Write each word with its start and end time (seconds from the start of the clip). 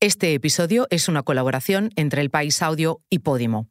Este 0.00 0.32
episodio 0.32 0.86
es 0.90 1.08
una 1.08 1.24
colaboración 1.24 1.90
entre 1.96 2.22
El 2.22 2.30
País 2.30 2.62
Audio 2.62 3.00
y 3.10 3.18
Podimo. 3.18 3.66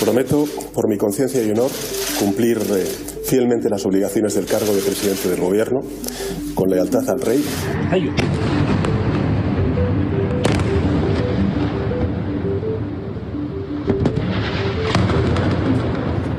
Prometo, 0.00 0.46
por 0.72 0.88
mi 0.88 0.96
conciencia 0.96 1.44
y 1.44 1.50
honor, 1.50 1.70
cumplir 2.18 2.56
eh, 2.56 2.86
fielmente 3.26 3.68
las 3.68 3.84
obligaciones 3.84 4.32
del 4.32 4.46
cargo 4.46 4.74
de 4.74 4.80
presidente 4.80 5.28
del 5.28 5.40
Gobierno, 5.40 5.80
con 6.54 6.70
lealtad 6.70 7.06
al 7.10 7.20
Rey. 7.20 7.44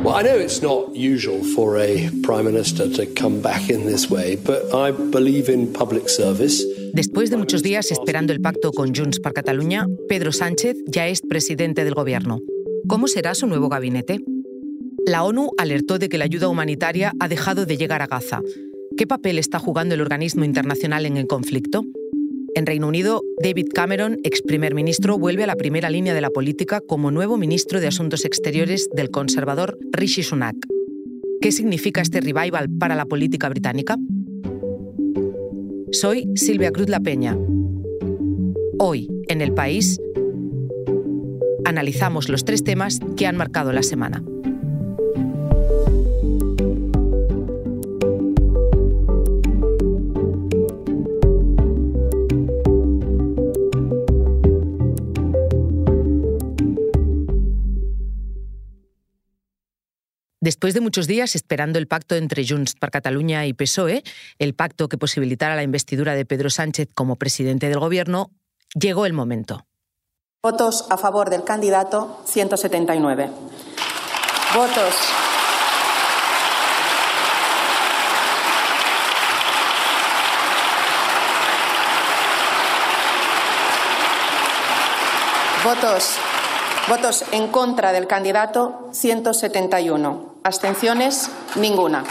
Well, 0.04 0.16
I 0.16 0.24
know 0.24 0.40
it's 0.40 0.64
not 0.64 0.96
usual 0.96 1.44
for 1.56 1.78
a 1.78 2.10
prime 2.24 2.46
minister 2.46 2.90
to 2.90 3.06
come 3.06 3.42
back 3.42 3.70
in 3.70 3.86
this 3.86 4.10
way, 4.10 4.38
but 4.38 4.74
I 4.74 4.90
believe 4.90 5.54
in 5.54 5.72
public 5.72 6.10
service. 6.10 6.64
Después 6.96 7.30
de 7.30 7.36
muchos 7.36 7.62
días 7.62 7.92
esperando 7.92 8.32
el 8.32 8.40
pacto 8.40 8.72
con 8.72 8.96
Junts 8.96 9.20
per 9.20 9.34
Catalunya, 9.34 9.86
Pedro 10.08 10.32
Sánchez 10.32 10.78
ya 10.88 11.10
es 11.10 11.20
presidente 11.20 11.84
del 11.84 11.94
gobierno. 11.94 12.40
¿Cómo 12.88 13.10
será 13.10 13.36
su 13.36 13.48
nuevo 13.48 13.68
gabinete? 13.68 14.24
La 15.06 15.26
ONU 15.26 15.50
alertó 15.58 16.00
de 16.00 16.08
que 16.08 16.18
la 16.18 16.24
ayuda 16.24 16.48
humanitaria 16.48 17.12
ha 17.20 17.28
dejado 17.28 17.66
de 17.66 17.76
llegar 17.76 18.02
a 18.02 18.08
Gaza. 18.08 18.42
¿Qué 18.96 19.06
papel 19.06 19.40
está 19.40 19.60
jugando 19.60 19.94
el 19.94 20.00
organismo 20.00 20.46
internacional 20.46 21.06
en 21.06 21.18
el 21.18 21.28
conflicto? 21.28 21.84
En 22.56 22.66
Reino 22.66 22.88
Unido, 22.88 23.22
David 23.44 23.68
Cameron, 23.74 24.18
ex 24.24 24.42
primer 24.42 24.74
ministro, 24.74 25.20
vuelve 25.20 25.44
a 25.44 25.48
la 25.48 25.58
primera 25.58 25.90
línea 25.90 26.14
de 26.14 26.22
la 26.22 26.30
política 26.30 26.80
como 26.80 27.12
nuevo 27.12 27.36
ministro 27.36 27.82
de 27.82 27.88
Asuntos 27.88 28.24
Exteriores 28.24 28.88
del 28.96 29.12
conservador 29.12 29.78
Rishi 29.92 30.24
Sunak. 30.24 30.56
¿Qué 31.42 31.52
significa 31.52 32.00
este 32.00 32.22
revival 32.22 32.70
para 32.80 32.96
la 32.96 33.06
política 33.06 33.50
británica? 33.50 33.98
Soy 35.96 36.30
Silvia 36.36 36.72
Cruz 36.72 36.90
La 36.90 37.00
Peña. 37.00 37.38
Hoy, 38.80 39.08
en 39.30 39.40
el 39.40 39.54
país, 39.54 39.98
analizamos 41.64 42.28
los 42.28 42.44
tres 42.44 42.66
temas 42.66 43.00
que 43.16 43.26
han 43.26 43.38
marcado 43.38 43.72
la 43.72 43.82
semana. 43.82 44.22
Después 60.46 60.76
de 60.76 60.80
muchos 60.80 61.08
días 61.08 61.34
esperando 61.34 61.80
el 61.80 61.88
pacto 61.88 62.14
entre 62.14 62.48
Junts 62.48 62.76
per 62.76 62.92
Catalunya 62.92 63.48
y 63.48 63.54
PSOE, 63.54 64.04
el 64.38 64.54
pacto 64.54 64.88
que 64.88 64.96
posibilitara 64.96 65.56
la 65.56 65.64
investidura 65.64 66.14
de 66.14 66.24
Pedro 66.24 66.52
Sánchez 66.52 66.88
como 66.94 67.16
presidente 67.16 67.68
del 67.68 67.80
Gobierno, 67.80 68.30
llegó 68.76 69.08
el 69.08 69.14
momento. 69.14 69.66
Votos 70.44 70.86
a 70.92 71.00
favor 71.00 71.32
del 71.32 71.44
candidato, 71.44 72.22
179. 72.28 73.32
Votos. 74.54 74.94
Votos. 85.64 86.20
Votos 86.88 87.26
en 87.32 87.48
contra 87.48 87.92
del 87.92 88.06
candidato, 88.06 88.90
171. 88.94 90.42
Abstenciones, 90.44 91.32
ninguna. 91.56 92.04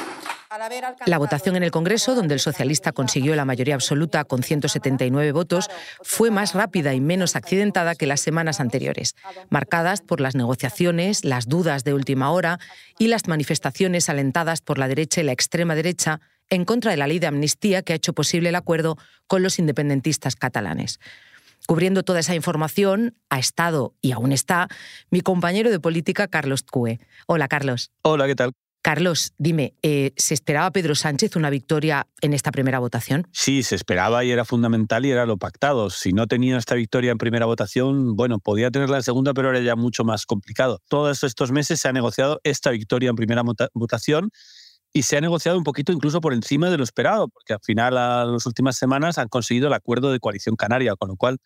La 1.06 1.19
votación 1.19 1.55
en 1.55 1.62
el 1.62 1.70
Congreso, 1.70 2.17
donde 2.17 2.34
el 2.34 2.41
socialista 2.41 2.91
consiguió 2.91 3.36
la 3.36 3.45
mayoría 3.45 3.77
absoluta 3.77 4.25
con 4.25 4.42
179 4.42 5.30
votos, 5.30 5.70
fue 6.02 6.33
más 6.33 6.55
rápida 6.55 6.92
y 6.92 7.00
menos 7.00 7.36
accidentada 7.36 7.95
que 7.95 8.08
las 8.08 8.20
semanas 8.20 8.58
anteriores, 8.58 9.14
marcadas 9.48 10.00
por 10.00 10.20
las 10.20 10.34
negociaciones, 10.34 11.25
las 11.25 11.47
dudas 11.47 11.84
de 11.84 11.95
última 11.95 12.33
hora 12.33 12.58
y 12.98 13.06
las 13.06 13.29
manifestaciones 13.29 14.08
alentadas 14.08 14.61
por 14.61 14.79
la 14.79 14.89
derecha 14.89 15.20
y 15.20 15.24
la 15.24 15.33
extrema 15.33 15.77
derecha 15.77 16.20
en 16.51 16.64
contra 16.64 16.90
de 16.90 16.96
la 16.96 17.07
ley 17.07 17.20
de 17.20 17.29
amnistía 17.29 17.83
que 17.83 17.92
ha 17.92 17.96
hecho 17.96 18.13
posible 18.13 18.48
el 18.48 18.57
acuerdo 18.57 18.98
con 19.29 19.42
los 19.42 19.61
independentistas 19.61 20.34
catalanes. 20.34 20.98
Cubriendo 21.67 22.02
toda 22.02 22.20
esa 22.20 22.35
información, 22.35 23.17
ha 23.30 23.39
estado 23.39 23.95
y 24.02 24.13
aún 24.13 24.33
está 24.33 24.69
mi 25.11 25.23
compañero 25.23 25.70
de 25.70 25.80
política, 25.80 26.29
Carlos 26.29 26.63
Cue. 26.63 27.01
Hola, 27.27 27.48
Carlos. 27.48 27.91
Hola, 28.02 28.27
¿qué 28.27 28.35
tal? 28.35 28.52
Carlos, 28.85 29.33
dime, 29.39 29.73
eh, 29.80 30.13
¿se 30.19 30.35
esperaba 30.35 30.70
Pedro 30.70 30.95
Sánchez 30.95 31.36
una 31.36 31.48
victoria 31.48 32.07
en 32.20 32.35
esta 32.35 32.52
primera 32.52 32.80
votación? 32.80 33.27
Sí, 33.33 33.63
se 33.63 33.77
esperaba 33.77 34.25
y 34.25 34.30
era 34.30 34.45
fundamental 34.45 35.07
y 35.07 35.11
era 35.11 35.25
lo 35.25 35.39
pactado. 35.39 35.89
Si 35.89 36.13
no 36.13 36.27
tenía 36.27 36.58
esta 36.58 36.75
victoria 36.75 37.11
en 37.11 37.17
primera 37.17 37.47
votación, 37.47 38.14
bueno, 38.14 38.41
podía 38.41 38.70
tenerla 38.70 38.98
en 38.98 39.02
segunda, 39.02 39.33
pero 39.33 39.48
era 39.48 39.61
ya 39.61 39.75
mucho 39.75 40.05
más 40.05 40.27
complicado. 40.27 40.81
Todos 40.89 41.25
estos 41.25 41.51
meses 41.51 41.81
se 41.81 41.89
ha 41.89 41.95
negociado 41.95 42.41
esta 42.45 42.69
victoria 42.73 43.08
en 43.08 43.17
primera 43.17 43.42
votación 43.73 44.29
y 44.97 45.03
se 45.03 45.17
ha 45.17 45.21
negociado 45.21 45.59
un 45.59 45.65
poquito 45.65 45.93
incluso 45.93 46.21
por 46.21 46.33
encima 46.33 46.71
de 46.71 46.79
lo 46.79 46.85
esperado, 46.85 47.29
porque 47.29 47.53
al 47.53 47.59
final, 47.61 47.99
a 47.99 48.25
las 48.25 48.47
últimas 48.47 48.77
semanas, 48.77 49.19
han 49.19 49.29
conseguido 49.29 49.67
el 49.67 49.75
acuerdo 49.75 50.13
de 50.13 50.21
coalición 50.21 50.55
canaria, 50.55 50.95
con 50.95 51.09
lo 51.09 51.17
cual 51.17 51.39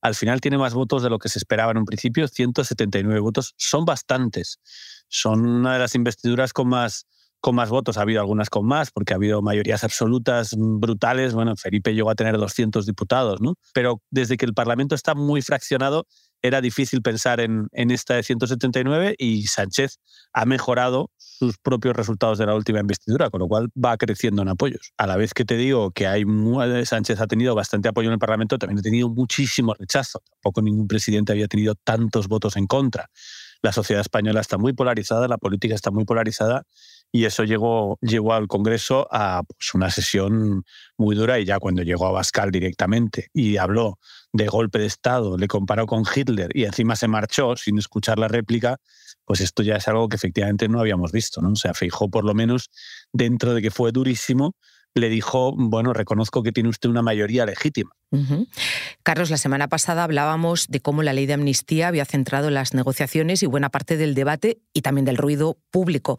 al 0.00 0.16
final 0.16 0.40
tiene 0.40 0.58
más 0.58 0.74
votos 0.74 1.04
de 1.04 1.08
lo 1.08 1.20
que 1.20 1.28
se 1.28 1.38
esperaba 1.38 1.70
en 1.70 1.78
un 1.78 1.84
principio, 1.84 2.26
179 2.26 3.20
votos, 3.20 3.54
son 3.56 3.84
bastantes. 3.84 4.58
Son 5.08 5.46
una 5.46 5.74
de 5.74 5.78
las 5.78 5.94
investiduras 5.94 6.52
con 6.52 6.68
más, 6.68 7.06
con 7.38 7.54
más 7.54 7.70
votos. 7.70 7.96
Ha 7.96 8.02
habido 8.02 8.20
algunas 8.20 8.50
con 8.50 8.66
más, 8.66 8.90
porque 8.90 9.12
ha 9.12 9.16
habido 9.16 9.40
mayorías 9.40 9.84
absolutas 9.84 10.56
brutales. 10.58 11.32
Bueno, 11.32 11.54
Felipe 11.54 11.94
llegó 11.94 12.10
a 12.10 12.16
tener 12.16 12.36
200 12.36 12.86
diputados, 12.86 13.40
¿no? 13.40 13.54
Pero 13.72 14.02
desde 14.10 14.36
que 14.36 14.46
el 14.46 14.52
Parlamento 14.52 14.96
está 14.96 15.14
muy 15.14 15.42
fraccionado, 15.42 16.08
era 16.42 16.60
difícil 16.60 17.02
pensar 17.02 17.38
en, 17.38 17.68
en, 17.70 17.92
esta 17.92 18.14
de 18.14 18.24
179 18.24 19.14
y 19.16 19.46
Sánchez 19.46 20.00
ha 20.32 20.44
mejorado 20.44 21.10
sus 21.38 21.58
propios 21.58 21.94
resultados 21.94 22.38
de 22.38 22.46
la 22.46 22.54
última 22.54 22.80
investidura, 22.80 23.30
con 23.30 23.40
lo 23.40 23.48
cual 23.48 23.68
va 23.72 23.96
creciendo 23.96 24.42
en 24.42 24.48
apoyos. 24.48 24.92
A 24.96 25.06
la 25.06 25.16
vez 25.16 25.34
que 25.34 25.44
te 25.44 25.56
digo 25.56 25.90
que 25.90 26.06
hay 26.06 26.24
Sánchez 26.84 27.20
ha 27.20 27.26
tenido 27.26 27.54
bastante 27.54 27.88
apoyo 27.88 28.08
en 28.08 28.14
el 28.14 28.18
Parlamento, 28.18 28.58
también 28.58 28.78
ha 28.78 28.82
tenido 28.82 29.08
muchísimo 29.08 29.74
rechazo. 29.74 30.22
Tampoco 30.30 30.62
ningún 30.62 30.88
presidente 30.88 31.32
había 31.32 31.48
tenido 31.48 31.74
tantos 31.74 32.28
votos 32.28 32.56
en 32.56 32.66
contra. 32.66 33.10
La 33.62 33.72
sociedad 33.72 34.00
española 34.00 34.40
está 34.40 34.58
muy 34.58 34.72
polarizada, 34.72 35.28
la 35.28 35.38
política 35.38 35.74
está 35.74 35.90
muy 35.90 36.04
polarizada 36.04 36.62
y 37.12 37.24
eso 37.24 37.44
llegó, 37.44 37.98
llegó 38.00 38.34
al 38.34 38.46
Congreso 38.48 39.08
a 39.10 39.42
pues, 39.42 39.74
una 39.74 39.90
sesión 39.90 40.64
muy 40.96 41.16
dura 41.16 41.38
y 41.38 41.44
ya 41.44 41.58
cuando 41.58 41.82
llegó 41.82 42.06
a 42.06 42.12
Bascal 42.12 42.50
directamente 42.50 43.28
y 43.32 43.56
habló 43.56 43.98
de 44.32 44.46
golpe 44.46 44.78
de 44.78 44.86
Estado, 44.86 45.36
le 45.38 45.48
comparó 45.48 45.86
con 45.86 46.04
Hitler 46.14 46.50
y 46.54 46.64
encima 46.64 46.96
se 46.96 47.08
marchó 47.08 47.56
sin 47.56 47.78
escuchar 47.78 48.18
la 48.18 48.28
réplica, 48.28 48.78
pues 49.26 49.40
esto 49.40 49.62
ya 49.62 49.76
es 49.76 49.88
algo 49.88 50.08
que 50.08 50.16
efectivamente 50.16 50.68
no 50.68 50.80
habíamos 50.80 51.12
visto. 51.12 51.42
¿no? 51.42 51.50
O 51.50 51.56
sea, 51.56 51.74
Feijó 51.74 52.08
por 52.08 52.24
lo 52.24 52.32
menos 52.32 52.70
dentro 53.12 53.52
de 53.54 53.60
que 53.60 53.70
fue 53.70 53.92
durísimo, 53.92 54.54
le 54.94 55.10
dijo, 55.10 55.52
bueno, 55.56 55.92
reconozco 55.92 56.42
que 56.42 56.52
tiene 56.52 56.70
usted 56.70 56.88
una 56.88 57.02
mayoría 57.02 57.44
legítima. 57.44 57.90
Carlos, 59.02 59.28
la 59.30 59.36
semana 59.36 59.68
pasada 59.68 60.04
hablábamos 60.04 60.68
de 60.68 60.80
cómo 60.80 61.02
la 61.02 61.12
ley 61.12 61.26
de 61.26 61.34
amnistía 61.34 61.88
había 61.88 62.06
centrado 62.06 62.48
las 62.50 62.72
negociaciones 62.72 63.42
y 63.42 63.46
buena 63.46 63.68
parte 63.68 63.98
del 63.98 64.14
debate 64.14 64.58
y 64.72 64.80
también 64.80 65.04
del 65.04 65.18
ruido 65.18 65.58
público. 65.70 66.16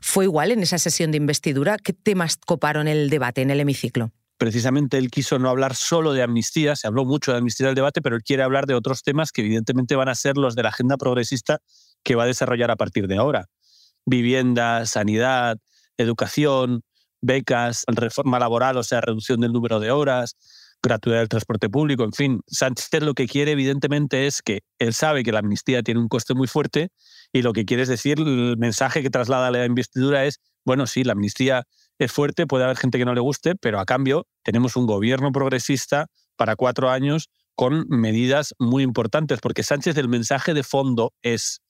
¿Fue 0.00 0.24
igual 0.24 0.50
en 0.50 0.62
esa 0.62 0.78
sesión 0.78 1.12
de 1.12 1.18
investidura? 1.18 1.76
¿Qué 1.78 1.92
temas 1.92 2.36
coparon 2.36 2.88
el 2.88 3.10
debate 3.10 3.42
en 3.42 3.50
el 3.50 3.60
hemiciclo? 3.60 4.10
Precisamente 4.38 4.98
él 4.98 5.10
quiso 5.10 5.38
no 5.38 5.48
hablar 5.48 5.74
solo 5.74 6.12
de 6.12 6.22
amnistía, 6.22 6.76
se 6.76 6.86
habló 6.86 7.04
mucho 7.04 7.32
de 7.32 7.38
amnistía 7.38 7.66
en 7.66 7.70
el 7.70 7.74
debate, 7.74 8.02
pero 8.02 8.16
él 8.16 8.22
quiere 8.22 8.42
hablar 8.42 8.66
de 8.66 8.74
otros 8.74 9.02
temas 9.02 9.32
que 9.32 9.42
evidentemente 9.42 9.96
van 9.96 10.08
a 10.08 10.14
ser 10.14 10.36
los 10.36 10.54
de 10.54 10.62
la 10.62 10.68
agenda 10.70 10.96
progresista 10.96 11.58
que 12.02 12.14
va 12.14 12.24
a 12.24 12.26
desarrollar 12.26 12.70
a 12.70 12.76
partir 12.76 13.08
de 13.08 13.16
ahora. 13.16 13.46
Vivienda, 14.04 14.86
sanidad, 14.86 15.58
educación, 15.96 16.82
becas, 17.20 17.84
reforma 17.88 18.38
laboral, 18.38 18.76
o 18.76 18.82
sea, 18.82 19.00
reducción 19.00 19.40
del 19.40 19.52
número 19.52 19.80
de 19.80 19.90
horas, 19.90 20.36
gratuidad 20.82 21.18
del 21.18 21.28
transporte 21.28 21.68
público, 21.68 22.04
en 22.04 22.12
fin. 22.12 22.40
Sánchez 22.46 23.02
lo 23.02 23.14
que 23.14 23.26
quiere 23.26 23.52
evidentemente 23.52 24.26
es 24.26 24.42
que 24.42 24.60
él 24.78 24.94
sabe 24.94 25.24
que 25.24 25.32
la 25.32 25.40
amnistía 25.40 25.82
tiene 25.82 26.00
un 26.00 26.08
coste 26.08 26.34
muy 26.34 26.46
fuerte 26.46 26.90
y 27.32 27.42
lo 27.42 27.52
que 27.52 27.64
quiere 27.64 27.82
es 27.82 27.88
decir, 27.88 28.18
el 28.18 28.56
mensaje 28.58 29.02
que 29.02 29.10
traslada 29.10 29.50
la 29.50 29.64
investidura 29.64 30.24
es, 30.24 30.40
bueno, 30.64 30.86
sí, 30.86 31.04
la 31.04 31.12
amnistía 31.12 31.64
es 31.98 32.12
fuerte, 32.12 32.46
puede 32.46 32.64
haber 32.64 32.76
gente 32.76 32.98
que 32.98 33.04
no 33.04 33.14
le 33.14 33.20
guste, 33.20 33.54
pero 33.54 33.80
a 33.80 33.84
cambio 33.84 34.26
tenemos 34.42 34.76
un 34.76 34.86
gobierno 34.86 35.32
progresista 35.32 36.06
para 36.36 36.56
cuatro 36.56 36.90
años 36.90 37.30
con 37.54 37.86
medidas 37.88 38.54
muy 38.58 38.82
importantes, 38.82 39.40
porque 39.40 39.62
Sánchez 39.62 39.96
el 39.96 40.08
mensaje 40.08 40.52
de 40.52 40.62
fondo 40.62 41.14
es, 41.22 41.62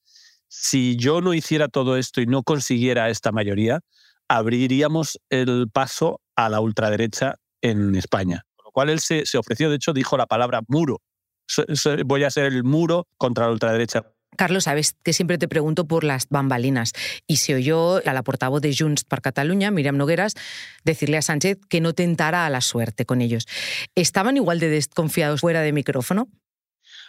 si 0.49 0.96
yo 0.96 1.20
no 1.20 1.32
hiciera 1.32 1.69
todo 1.69 1.96
esto 1.96 2.20
y 2.20 2.26
no 2.26 2.43
consiguiera 2.43 3.08
esta 3.08 3.31
mayoría, 3.31 3.81
abriríamos 4.28 5.20
el 5.31 5.69
paso 5.73 6.20
a 6.34 6.49
la 6.49 6.61
ultraderecha 6.61 7.37
en 7.62 7.94
España. 7.94 8.43
Con 8.56 8.64
lo 8.64 8.70
cual 8.73 8.90
él 8.90 9.00
se, 9.00 9.25
ofreció, 9.38 9.70
de 9.70 9.76
hecho, 9.76 9.93
dijo 9.93 10.17
la 10.17 10.26
palabra 10.26 10.61
muro. 10.67 11.00
Voy 12.05 12.25
a 12.25 12.31
ser 12.31 12.46
el 12.46 12.64
muro 12.64 13.06
contra 13.17 13.46
la 13.46 13.52
ultraderecha. 13.52 14.02
Carlos, 14.37 14.64
sabes 14.64 14.94
que 15.02 15.12
siempre 15.12 15.38
te 15.38 15.49
pregunto 15.49 15.87
por 15.87 16.05
las 16.05 16.28
bambalinas. 16.28 16.93
Y 17.26 17.37
se 17.37 17.55
oyó 17.55 18.06
a 18.06 18.12
la 18.12 18.23
portavoz 18.23 18.61
de 18.61 18.75
Junts 18.76 19.05
per 19.05 19.23
Cataluña, 19.23 19.70
Miriam 19.70 19.96
Nogueras, 19.96 20.34
decirle 20.84 21.17
a 21.17 21.23
Sánchez 21.23 21.58
que 21.69 21.81
no 21.81 21.94
tentara 21.94 22.46
a 22.46 22.50
la 22.50 22.61
suerte 22.61 23.06
con 23.06 23.23
ellos. 23.23 23.46
¿Estaban 23.94 24.37
igual 24.37 24.61
de 24.61 24.69
desconfiados 24.69 25.40
fuera 25.40 25.62
de 25.62 25.73
micrófono? 25.73 26.28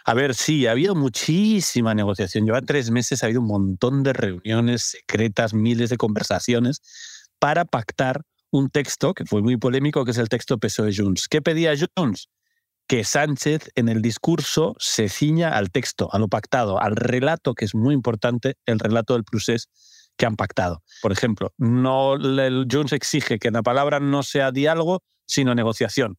A 0.04 0.14
ver, 0.14 0.34
sí, 0.34 0.66
ha 0.66 0.70
habido 0.70 0.94
muchísima 0.94 1.94
negociación. 1.94 2.46
Lleva 2.46 2.62
tres 2.62 2.90
meses, 2.90 3.22
ha 3.22 3.26
habido 3.26 3.42
un 3.42 3.48
montón 3.48 4.02
de 4.02 4.14
reuniones 4.14 4.82
secretas, 4.82 5.52
miles 5.52 5.90
de 5.90 5.96
conversaciones 5.96 6.80
para 7.38 7.64
pactar 7.64 8.22
un 8.50 8.70
texto 8.70 9.12
que 9.12 9.26
fue 9.26 9.42
muy 9.42 9.58
polémico, 9.58 10.04
que 10.04 10.12
es 10.12 10.18
el 10.18 10.28
texto 10.28 10.56
PSOE-Junts. 10.58 11.28
¿Qué 11.28 11.42
pedía 11.42 11.74
Junts? 11.76 12.28
Que 12.88 13.04
Sánchez 13.04 13.70
en 13.74 13.88
el 13.88 14.00
discurso 14.00 14.74
se 14.78 15.10
ciña 15.10 15.50
al 15.50 15.70
texto, 15.70 16.08
a 16.10 16.18
lo 16.18 16.28
pactado, 16.28 16.80
al 16.80 16.96
relato, 16.96 17.54
que 17.54 17.66
es 17.66 17.74
muy 17.74 17.94
importante, 17.94 18.56
el 18.64 18.78
relato 18.78 19.12
del 19.12 19.24
procés 19.24 19.68
que 20.16 20.24
han 20.24 20.36
pactado. 20.36 20.82
Por 21.02 21.12
ejemplo, 21.12 21.52
no, 21.58 22.14
el 22.14 22.66
Jones 22.70 22.92
exige 22.94 23.38
que 23.38 23.50
la 23.50 23.62
palabra 23.62 24.00
no 24.00 24.22
sea 24.22 24.50
diálogo, 24.52 25.02
sino 25.26 25.54
negociación, 25.54 26.16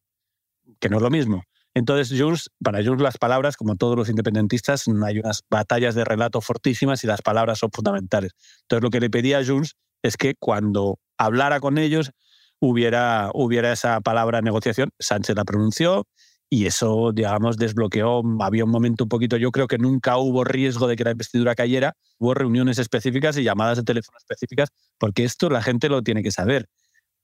que 0.78 0.88
no 0.88 0.98
es 0.98 1.02
lo 1.02 1.10
mismo. 1.10 1.42
Entonces, 1.74 2.16
Jones, 2.18 2.50
para 2.62 2.84
Jones 2.84 3.02
las 3.02 3.18
palabras, 3.18 3.56
como 3.56 3.74
todos 3.74 3.96
los 3.96 4.08
independentistas, 4.08 4.84
hay 5.04 5.18
unas 5.18 5.42
batallas 5.50 5.96
de 5.96 6.04
relato 6.04 6.40
fortísimas 6.40 7.02
y 7.02 7.08
las 7.08 7.20
palabras 7.20 7.58
son 7.58 7.70
fundamentales. 7.72 8.32
Entonces, 8.62 8.82
lo 8.82 8.90
que 8.90 9.00
le 9.00 9.10
pedía 9.10 9.38
a 9.38 9.44
Jones 9.44 9.76
es 10.02 10.16
que 10.16 10.34
cuando 10.36 11.00
hablara 11.18 11.58
con 11.58 11.78
ellos 11.78 12.12
hubiera, 12.60 13.30
hubiera 13.34 13.72
esa 13.72 14.00
palabra 14.00 14.40
negociación. 14.40 14.90
Sánchez 14.98 15.36
la 15.36 15.44
pronunció, 15.44 16.06
y 16.52 16.66
eso, 16.66 17.12
digamos, 17.12 17.56
desbloqueó, 17.56 18.22
había 18.40 18.64
un 18.64 18.72
momento 18.72 19.04
un 19.04 19.08
poquito, 19.08 19.36
yo 19.36 19.52
creo 19.52 19.68
que 19.68 19.78
nunca 19.78 20.16
hubo 20.16 20.42
riesgo 20.42 20.88
de 20.88 20.96
que 20.96 21.04
la 21.04 21.12
investidura 21.12 21.54
cayera, 21.54 21.94
hubo 22.18 22.34
reuniones 22.34 22.78
específicas 22.78 23.36
y 23.38 23.44
llamadas 23.44 23.78
de 23.78 23.84
teléfono 23.84 24.18
específicas, 24.18 24.70
porque 24.98 25.22
esto 25.22 25.48
la 25.48 25.62
gente 25.62 25.88
lo 25.88 26.02
tiene 26.02 26.24
que 26.24 26.32
saber. 26.32 26.68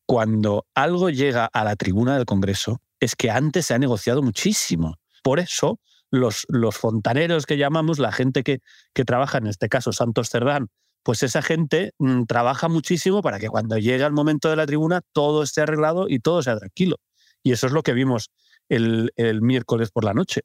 Cuando 0.06 0.64
algo 0.76 1.11
llega 1.11 1.46
a 1.46 1.64
la 1.64 1.75
tribuna 1.75 2.17
del 2.17 2.25
Congreso, 2.25 2.81
es 3.00 3.17
que 3.17 3.32
antes 3.32 3.67
se 3.67 3.75
ha 3.75 3.78
negociado 3.81 4.23
muchísimo. 4.23 4.94
Por 5.25 5.40
eso, 5.40 5.81
los, 6.12 6.46
los 6.49 6.76
fontaneros 6.76 7.46
que 7.46 7.58
llamamos, 7.58 7.99
la 7.99 8.12
gente 8.12 8.44
que, 8.44 8.61
que 8.94 9.05
trabaja, 9.05 9.38
en 9.38 9.49
este 9.49 9.69
caso 9.69 9.93
Santos 9.93 10.31
Cerdán, 10.31 10.69
pues 11.02 11.25
esa 11.25 11.43
gente 11.43 11.94
mm, 11.99 12.26
trabaja 12.26 12.69
muchísimo 12.69 13.23
para 13.23 13.40
que 13.40 13.49
cuando 13.49 13.76
llegue 13.76 14.05
el 14.05 14.12
momento 14.12 14.49
de 14.49 14.56
la 14.56 14.67
tribuna 14.67 15.00
todo 15.12 15.43
esté 15.43 15.62
arreglado 15.62 16.06
y 16.08 16.20
todo 16.20 16.44
sea 16.44 16.56
tranquilo. 16.56 16.99
Y 17.43 17.50
eso 17.50 17.67
es 17.67 17.73
lo 17.73 17.82
que 17.82 17.93
vimos 17.93 18.31
el, 18.69 19.13
miércoles 19.43 19.91
por 19.91 20.05
la 20.05 20.15
noche, 20.15 20.43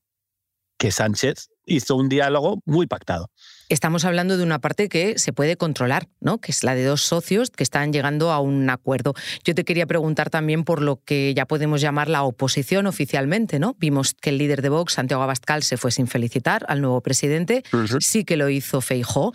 que 0.77 0.91
Sánchez 0.91 1.49
hizo 1.63 1.95
un 1.95 2.09
diálogo 2.09 2.61
muy 2.65 2.87
pactado. 2.87 3.29
Estamos 3.69 4.03
hablando 4.03 4.35
de 4.35 4.43
una 4.43 4.59
parte 4.59 4.89
que 4.89 5.17
se 5.19 5.31
puede 5.31 5.55
controlar, 5.55 6.09
¿no? 6.19 6.39
que 6.39 6.51
es 6.51 6.63
la 6.63 6.73
de 6.73 6.83
dos 6.83 7.03
socios 7.03 7.51
que 7.51 7.63
están 7.63 7.93
llegando 7.93 8.31
a 8.31 8.39
un 8.39 8.69
acuerdo. 8.69 9.13
Yo 9.45 9.53
te 9.53 9.63
quería 9.63 9.85
preguntar 9.85 10.29
también 10.29 10.63
por 10.63 10.81
lo 10.81 10.97
que 10.97 11.33
ya 11.35 11.45
podemos 11.45 11.79
llamar 11.79 12.09
la 12.09 12.23
oposición 12.23 12.87
oficialmente. 12.87 13.59
¿no? 13.59 13.75
Vimos 13.79 14.13
que 14.13 14.31
el 14.31 14.39
líder 14.39 14.61
de 14.61 14.69
Vox, 14.69 14.93
Santiago 14.93 15.21
Abascal, 15.23 15.63
se 15.63 15.77
fue 15.77 15.91
sin 15.91 16.07
felicitar 16.07 16.65
al 16.67 16.81
nuevo 16.81 16.99
presidente. 17.01 17.63
Sí 17.99 18.25
que 18.25 18.35
lo 18.35 18.49
hizo 18.49 18.81
Feijó. 18.81 19.33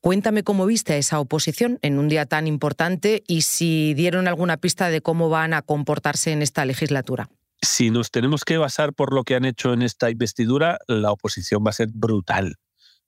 Cuéntame 0.00 0.42
cómo 0.42 0.66
viste 0.66 0.94
a 0.94 0.96
esa 0.96 1.20
oposición 1.20 1.78
en 1.82 1.98
un 1.98 2.08
día 2.08 2.26
tan 2.26 2.46
importante 2.46 3.22
y 3.26 3.42
si 3.42 3.94
dieron 3.94 4.26
alguna 4.26 4.56
pista 4.56 4.90
de 4.90 5.00
cómo 5.00 5.30
van 5.30 5.54
a 5.54 5.62
comportarse 5.62 6.32
en 6.32 6.42
esta 6.42 6.64
legislatura. 6.64 7.30
Si 7.62 7.90
nos 7.90 8.10
tenemos 8.10 8.44
que 8.44 8.58
basar 8.58 8.94
por 8.94 9.12
lo 9.12 9.22
que 9.24 9.34
han 9.34 9.44
hecho 9.44 9.72
en 9.72 9.82
esta 9.82 10.10
investidura, 10.10 10.78
la 10.86 11.12
oposición 11.12 11.62
va 11.64 11.70
a 11.70 11.74
ser 11.74 11.88
brutal, 11.92 12.56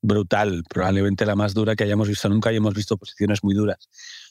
brutal, 0.03 0.63
probablemente 0.69 1.25
la 1.25 1.37
más 1.37 1.55
dura 1.55 1.75
que 1.75 1.85
hayamos 1.85 2.09
visto 2.09 2.29
nunca 2.29 2.53
y 2.53 2.57
hemos 2.57 2.75
visto 2.75 2.95
oposiciones 2.95 3.43
muy 3.43 3.55
duras. 3.55 3.89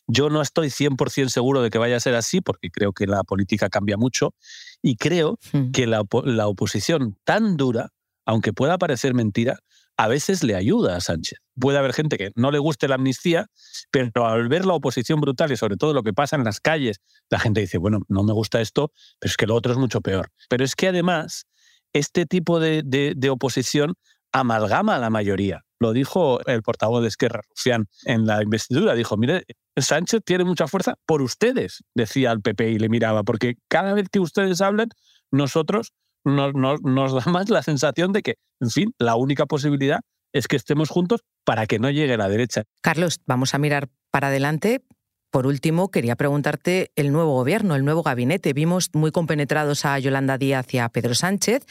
Yo 0.07 0.29
no 0.29 0.41
estoy 0.41 0.67
100% 0.67 1.29
seguro 1.29 1.61
de 1.61 1.69
que 1.69 1.77
vaya 1.77 1.97
a 1.97 2.01
ser 2.01 2.15
así 2.15 2.41
porque 2.41 2.69
creo 2.69 2.93
que 2.93 3.07
la 3.07 3.23
política 3.23 3.69
cambia 3.69 3.97
mucho 3.97 4.35
y 4.81 4.95
creo 4.95 5.39
hmm. 5.53 5.71
que 5.71 5.87
la, 5.87 6.03
la 6.25 6.47
oposición 6.47 7.17
tan 7.23 7.57
dura, 7.57 7.89
aunque 8.25 8.53
pueda 8.53 8.77
parecer 8.77 9.13
mentira, 9.13 9.59
a 10.01 10.07
veces 10.07 10.43
le 10.43 10.55
ayuda 10.55 10.95
a 10.95 10.99
Sánchez. 10.99 11.37
Puede 11.59 11.77
haber 11.77 11.93
gente 11.93 12.17
que 12.17 12.31
no 12.35 12.49
le 12.49 12.57
guste 12.57 12.87
la 12.87 12.95
amnistía, 12.95 13.45
pero 13.91 14.25
al 14.25 14.49
ver 14.49 14.65
la 14.65 14.73
oposición 14.73 15.21
brutal 15.21 15.51
y 15.51 15.57
sobre 15.57 15.77
todo 15.77 15.93
lo 15.93 16.01
que 16.01 16.11
pasa 16.11 16.35
en 16.35 16.43
las 16.43 16.59
calles, 16.59 17.01
la 17.29 17.37
gente 17.37 17.61
dice, 17.61 17.77
bueno, 17.77 17.99
no 18.07 18.23
me 18.23 18.33
gusta 18.33 18.61
esto, 18.61 18.91
pero 19.19 19.29
es 19.29 19.37
que 19.37 19.45
lo 19.45 19.53
otro 19.53 19.73
es 19.73 19.77
mucho 19.77 20.01
peor. 20.01 20.31
Pero 20.49 20.63
es 20.63 20.75
que 20.75 20.87
además, 20.87 21.45
este 21.93 22.25
tipo 22.25 22.59
de, 22.59 23.13
oposición 23.29 23.93
amalgama 24.31 24.95
a 24.95 24.97
la 24.99 25.11
mayoría. 25.11 25.61
Lo 25.79 25.93
dijo 25.93 26.43
el 26.47 26.63
portavoz 26.63 27.03
de 27.03 27.09
Esquerra, 27.09 27.41
Rufián, 27.47 27.85
en 28.05 28.25
la 28.25 28.41
investidura. 28.41 28.95
Dijo, 28.95 29.17
mire, 29.17 29.43
Sánchez 29.77 30.21
tiene 30.25 30.45
mucha 30.45 30.65
fuerza 30.67 30.95
por 31.05 31.21
ustedes, 31.21 31.83
decía 31.93 32.31
al 32.31 32.41
PP 32.41 32.71
y 32.71 32.79
le 32.79 32.89
miraba, 32.89 33.21
porque 33.21 33.53
cada 33.67 33.93
vez 33.93 34.07
que 34.11 34.19
ustedes 34.19 34.61
hablan, 34.61 34.89
nosotros 35.29 35.93
nos, 36.23 37.13
da 37.13 37.31
más 37.31 37.49
la 37.49 37.63
sensación 37.63 38.11
de 38.11 38.21
que, 38.21 38.35
en 38.59 38.69
fin, 38.69 38.93
la 38.97 39.15
única 39.15 39.45
posibilidad 39.45 40.01
es 40.33 40.47
que 40.47 40.55
estemos 40.55 40.89
juntos 40.89 41.21
para 41.43 41.67
que 41.67 41.79
no 41.79 41.89
llegue 41.89 42.17
la 42.17 42.29
derecha. 42.29 42.63
Carlos, 42.81 43.19
vamos 43.25 43.53
a 43.53 43.57
mirar 43.57 43.89
para 44.11 44.27
adelante. 44.27 44.83
Por 45.29 45.47
último, 45.47 45.91
quería 45.91 46.15
preguntarte 46.15 46.91
el 46.95 47.11
nuevo 47.11 47.33
gobierno, 47.33 47.75
el 47.75 47.85
nuevo 47.85 48.03
gabinete. 48.03 48.53
Vimos 48.53 48.89
muy 48.93 49.11
compenetrados 49.11 49.85
a 49.85 49.97
Yolanda 49.99 50.37
Díaz 50.37 50.73
y 50.73 50.77
a 50.77 50.89
Pedro 50.89 51.15
Sánchez. 51.15 51.65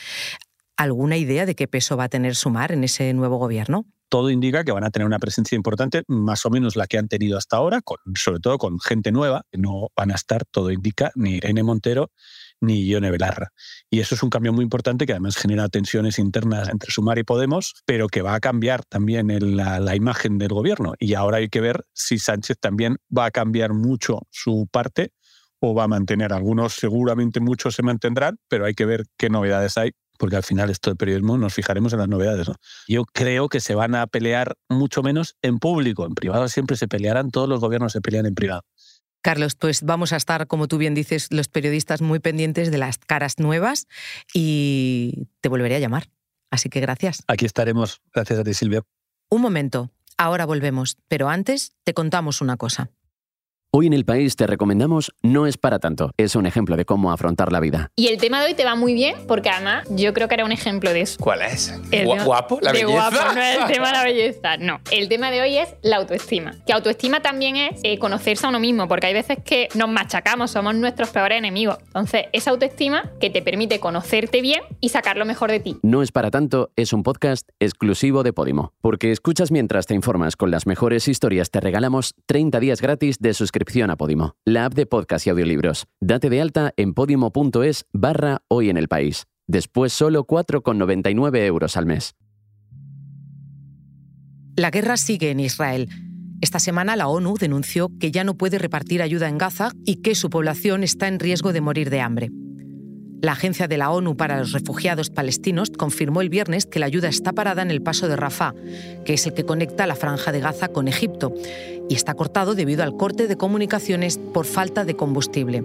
¿Alguna 0.76 1.18
idea 1.18 1.44
de 1.44 1.54
qué 1.54 1.68
peso 1.68 1.96
va 1.96 2.04
a 2.04 2.08
tener 2.08 2.34
Sumar 2.34 2.72
en 2.72 2.84
ese 2.84 3.12
nuevo 3.12 3.36
gobierno? 3.36 3.84
Todo 4.08 4.30
indica 4.30 4.64
que 4.64 4.72
van 4.72 4.82
a 4.82 4.90
tener 4.90 5.06
una 5.06 5.18
presencia 5.18 5.54
importante, 5.54 6.02
más 6.08 6.44
o 6.46 6.50
menos 6.50 6.74
la 6.74 6.86
que 6.86 6.98
han 6.98 7.06
tenido 7.06 7.38
hasta 7.38 7.58
ahora, 7.58 7.80
sobre 8.14 8.40
todo 8.40 8.58
con 8.58 8.80
gente 8.80 9.12
nueva, 9.12 9.42
no 9.52 9.88
van 9.94 10.10
a 10.10 10.14
estar, 10.14 10.44
todo 10.50 10.72
indica, 10.72 11.12
ni 11.14 11.34
Irene 11.34 11.62
Montero 11.62 12.10
ni 12.60 12.86
Ione 12.86 13.10
Belarra. 13.10 13.52
Y 13.90 14.00
eso 14.00 14.14
es 14.14 14.22
un 14.22 14.30
cambio 14.30 14.52
muy 14.52 14.62
importante 14.62 15.06
que 15.06 15.12
además 15.12 15.36
genera 15.36 15.68
tensiones 15.68 16.18
internas 16.18 16.68
entre 16.68 16.90
Sumar 16.90 17.18
y 17.18 17.24
Podemos, 17.24 17.74
pero 17.84 18.08
que 18.08 18.22
va 18.22 18.34
a 18.34 18.40
cambiar 18.40 18.84
también 18.84 19.28
la, 19.56 19.96
imagen 19.96 20.38
del 20.38 20.50
gobierno. 20.50 20.94
Y 20.98 21.14
ahora 21.14 21.38
hay 21.38 21.48
que 21.48 21.60
ver 21.60 21.84
si 21.92 22.18
Sánchez 22.18 22.58
también 22.60 22.96
va 23.16 23.26
a 23.26 23.30
cambiar 23.30 23.72
mucho 23.72 24.22
su 24.30 24.68
parte 24.70 25.12
o 25.58 25.74
va 25.74 25.84
a 25.84 25.88
mantener. 25.88 26.32
Algunos 26.32 26.74
seguramente 26.74 27.40
muchos 27.40 27.74
se 27.74 27.82
mantendrán, 27.82 28.38
pero 28.48 28.64
hay 28.64 28.74
que 28.74 28.86
ver 28.86 29.04
qué 29.16 29.30
novedades 29.30 29.76
hay 29.76 29.92
porque 30.20 30.36
al 30.36 30.42
final 30.42 30.68
esto 30.68 30.90
de 30.90 30.96
periodismo 30.96 31.38
nos 31.38 31.54
fijaremos 31.54 31.94
en 31.94 32.00
las 32.00 32.08
novedades. 32.08 32.46
Yo 32.86 33.04
creo 33.06 33.48
que 33.48 33.58
se 33.58 33.74
van 33.74 33.94
a 33.94 34.06
pelear 34.06 34.54
mucho 34.68 35.02
menos 35.02 35.34
en 35.40 35.58
público. 35.58 36.04
En 36.04 36.14
privado 36.14 36.46
siempre 36.48 36.76
se 36.76 36.88
pelearán, 36.88 37.30
todos 37.30 37.48
los 37.48 37.58
gobiernos 37.58 37.92
se 37.92 38.02
pelean 38.02 38.26
en 38.26 38.34
privado. 38.34 38.62
Carlos, 39.22 39.54
pues 39.54 39.82
vamos 39.82 40.12
a 40.12 40.16
estar, 40.16 40.46
como 40.46 40.68
tú 40.68 40.78
bien 40.78 40.94
dices, 40.94 41.28
los 41.30 41.48
periodistas 41.48 42.00
muy 42.00 42.20
pendientes 42.20 42.70
de 42.70 42.78
las 42.78 42.98
caras 42.98 43.38
nuevas 43.38 43.86
y 44.32 45.28
te 45.40 45.48
volveré 45.48 45.76
a 45.76 45.78
llamar. 45.78 46.10
Así 46.50 46.68
que 46.68 46.80
gracias. 46.80 47.22
Aquí 47.28 47.44
estaremos. 47.44 48.00
Gracias 48.12 48.38
a 48.38 48.44
ti, 48.44 48.54
Silvia. 48.54 48.82
Un 49.28 49.42
momento. 49.42 49.90
Ahora 50.16 50.44
volvemos, 50.44 50.96
pero 51.08 51.28
antes 51.28 51.72
te 51.84 51.94
contamos 51.94 52.40
una 52.40 52.56
cosa. 52.56 52.90
Hoy 53.72 53.86
en 53.86 53.92
el 53.92 54.04
país 54.04 54.34
te 54.34 54.48
recomendamos 54.48 55.12
No 55.22 55.46
es 55.46 55.56
para 55.56 55.78
tanto. 55.78 56.10
Es 56.16 56.34
un 56.34 56.44
ejemplo 56.44 56.76
de 56.76 56.84
cómo 56.84 57.12
afrontar 57.12 57.52
la 57.52 57.60
vida. 57.60 57.92
Y 57.94 58.08
el 58.08 58.18
tema 58.18 58.40
de 58.40 58.46
hoy 58.46 58.54
te 58.54 58.64
va 58.64 58.74
muy 58.74 58.94
bien 58.94 59.14
porque 59.28 59.48
además 59.48 59.86
yo 59.90 60.12
creo 60.12 60.26
que 60.26 60.34
era 60.34 60.44
un 60.44 60.50
ejemplo 60.50 60.92
de 60.92 61.02
eso. 61.02 61.18
¿Cuál 61.20 61.42
es? 61.42 61.72
¿Guapo? 62.24 62.58
¿La 62.62 62.72
de 62.72 62.84
belleza? 62.84 63.10
guapo, 63.10 63.32
no 63.32 63.40
es 63.40 63.58
el 63.58 63.66
tema 63.68 63.86
de 63.86 63.92
la 63.92 64.02
belleza. 64.02 64.56
No. 64.56 64.80
El 64.90 65.08
tema 65.08 65.30
de 65.30 65.42
hoy 65.42 65.56
es 65.56 65.68
la 65.82 65.98
autoestima. 65.98 66.56
Que 66.66 66.72
autoestima 66.72 67.22
también 67.22 67.54
es 67.54 67.78
eh, 67.84 67.96
conocerse 68.00 68.44
a 68.44 68.48
uno 68.48 68.58
mismo 68.58 68.88
porque 68.88 69.06
hay 69.06 69.14
veces 69.14 69.38
que 69.44 69.68
nos 69.76 69.88
machacamos, 69.88 70.50
somos 70.50 70.74
nuestros 70.74 71.10
peores 71.10 71.38
enemigos. 71.38 71.78
Entonces, 71.86 72.24
esa 72.32 72.50
autoestima 72.50 73.12
que 73.20 73.30
te 73.30 73.40
permite 73.40 73.78
conocerte 73.78 74.42
bien 74.42 74.62
y 74.80 74.88
sacar 74.88 75.16
lo 75.16 75.24
mejor 75.24 75.48
de 75.48 75.60
ti. 75.60 75.76
No 75.84 76.02
es 76.02 76.10
para 76.10 76.32
tanto 76.32 76.72
es 76.74 76.92
un 76.92 77.04
podcast 77.04 77.48
exclusivo 77.60 78.24
de 78.24 78.32
Podimo. 78.32 78.72
Porque 78.80 79.12
escuchas 79.12 79.52
mientras 79.52 79.86
te 79.86 79.94
informas 79.94 80.34
con 80.34 80.50
las 80.50 80.66
mejores 80.66 81.06
historias, 81.06 81.52
te 81.52 81.60
regalamos 81.60 82.16
30 82.26 82.58
días 82.58 82.80
gratis 82.80 83.20
de 83.20 83.32
suscripción 83.60 83.90
a 83.90 83.96
Podimo, 83.96 84.36
la 84.46 84.64
app 84.64 84.72
de 84.72 84.86
podcast 84.86 85.26
y 85.26 85.30
audiolibros. 85.30 85.84
Date 86.00 86.30
de 86.30 86.40
alta 86.40 86.72
en 86.78 86.94
podimo.es 86.94 87.84
barra 87.92 88.40
hoy 88.48 88.70
en 88.70 88.78
el 88.78 88.88
país. 88.88 89.26
Después 89.46 89.92
solo 89.92 90.26
4,99 90.26 91.44
euros 91.44 91.76
al 91.76 91.84
mes. 91.84 92.14
La 94.56 94.70
guerra 94.70 94.96
sigue 94.96 95.30
en 95.30 95.40
Israel. 95.40 95.90
Esta 96.40 96.58
semana 96.58 96.96
la 96.96 97.08
ONU 97.08 97.36
denunció 97.36 97.90
que 98.00 98.10
ya 98.10 98.24
no 98.24 98.38
puede 98.38 98.56
repartir 98.56 99.02
ayuda 99.02 99.28
en 99.28 99.36
Gaza 99.36 99.72
y 99.84 99.96
que 99.96 100.14
su 100.14 100.30
población 100.30 100.82
está 100.82 101.06
en 101.08 101.18
riesgo 101.18 101.52
de 101.52 101.60
morir 101.60 101.90
de 101.90 102.00
hambre. 102.00 102.30
La 103.22 103.32
Agencia 103.32 103.68
de 103.68 103.76
la 103.76 103.90
ONU 103.90 104.16
para 104.16 104.38
los 104.38 104.52
Refugiados 104.52 105.10
Palestinos 105.10 105.70
confirmó 105.70 106.22
el 106.22 106.30
viernes 106.30 106.64
que 106.64 106.78
la 106.78 106.86
ayuda 106.86 107.08
está 107.08 107.32
parada 107.32 107.60
en 107.60 107.70
el 107.70 107.82
paso 107.82 108.08
de 108.08 108.16
Rafah, 108.16 108.54
que 109.04 109.12
es 109.12 109.26
el 109.26 109.34
que 109.34 109.44
conecta 109.44 109.86
la 109.86 109.94
franja 109.94 110.32
de 110.32 110.40
Gaza 110.40 110.68
con 110.68 110.88
Egipto, 110.88 111.34
y 111.88 111.94
está 111.94 112.14
cortado 112.14 112.54
debido 112.54 112.82
al 112.82 112.96
corte 112.96 113.28
de 113.28 113.36
comunicaciones 113.36 114.16
por 114.16 114.46
falta 114.46 114.86
de 114.86 114.96
combustible. 114.96 115.62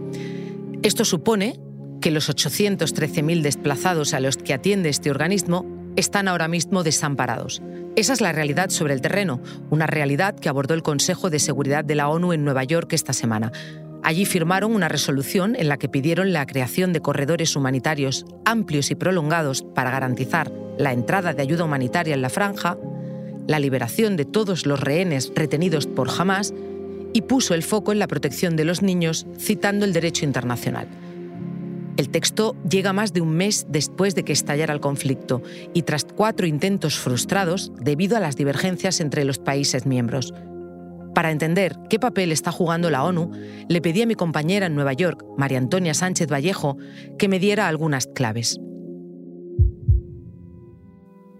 Esto 0.83 1.05
supone 1.05 1.57
que 2.01 2.11
los 2.11 2.29
813.000 2.29 3.41
desplazados 3.41 4.13
a 4.13 4.19
los 4.19 4.35
que 4.35 4.53
atiende 4.53 4.89
este 4.89 5.09
organismo 5.09 5.65
están 5.95 6.27
ahora 6.27 6.49
mismo 6.49 6.83
desamparados. 6.83 7.61
Esa 7.95 8.11
es 8.11 8.19
la 8.19 8.33
realidad 8.33 8.69
sobre 8.69 8.93
el 8.93 8.99
terreno, 8.99 9.41
una 9.69 9.87
realidad 9.87 10.37
que 10.37 10.49
abordó 10.49 10.73
el 10.73 10.83
Consejo 10.83 11.29
de 11.29 11.39
Seguridad 11.39 11.85
de 11.85 11.95
la 11.95 12.09
ONU 12.09 12.33
en 12.33 12.43
Nueva 12.43 12.65
York 12.65 12.91
esta 12.91 13.13
semana. 13.13 13.53
Allí 14.05 14.25
firmaron 14.25 14.75
una 14.75 14.87
resolución 14.87 15.55
en 15.55 15.67
la 15.67 15.77
que 15.77 15.89
pidieron 15.89 16.31
la 16.31 16.45
creación 16.45 16.93
de 16.93 17.01
corredores 17.01 17.55
humanitarios 17.55 18.27
amplios 18.45 18.91
y 18.91 18.95
prolongados 18.95 19.63
para 19.63 19.89
garantizar 19.89 20.51
la 20.77 20.93
entrada 20.93 21.33
de 21.33 21.41
ayuda 21.41 21.63
humanitaria 21.63 22.13
en 22.13 22.21
la 22.21 22.29
franja, 22.29 22.77
la 23.47 23.57
liberación 23.57 24.15
de 24.15 24.25
todos 24.25 24.67
los 24.67 24.79
rehenes 24.79 25.31
retenidos 25.33 25.87
por 25.87 26.07
Hamas 26.15 26.53
y 27.13 27.23
puso 27.23 27.55
el 27.55 27.63
foco 27.63 27.93
en 27.93 27.97
la 27.97 28.05
protección 28.05 28.55
de 28.55 28.65
los 28.65 28.83
niños 28.83 29.25
citando 29.39 29.85
el 29.85 29.93
derecho 29.93 30.23
internacional. 30.23 30.87
El 31.97 32.09
texto 32.09 32.55
llega 32.69 32.93
más 32.93 33.11
de 33.11 33.21
un 33.21 33.31
mes 33.31 33.65
después 33.69 34.13
de 34.13 34.23
que 34.23 34.33
estallara 34.33 34.75
el 34.75 34.81
conflicto 34.81 35.41
y 35.73 35.81
tras 35.81 36.05
cuatro 36.05 36.45
intentos 36.45 36.99
frustrados 36.99 37.71
debido 37.81 38.17
a 38.17 38.19
las 38.19 38.35
divergencias 38.35 38.99
entre 38.99 39.25
los 39.25 39.39
países 39.39 39.87
miembros. 39.87 40.31
Para 41.15 41.31
entender 41.31 41.77
qué 41.89 41.97
papel 41.97 42.33
está 42.33 42.51
jugando 42.51 42.89
la 42.89 43.05
ONU, 43.05 43.31
le 43.69 43.81
pedí 43.81 44.01
a 44.01 44.05
mi 44.05 44.15
compañera 44.15 44.65
en 44.65 44.75
Nueva 44.75 44.91
York, 44.91 45.23
María 45.37 45.57
Antonia 45.57 45.93
Sánchez 45.93 46.27
Vallejo, 46.29 46.77
que 47.17 47.29
me 47.29 47.39
diera 47.39 47.69
algunas 47.69 48.05
claves. 48.05 48.59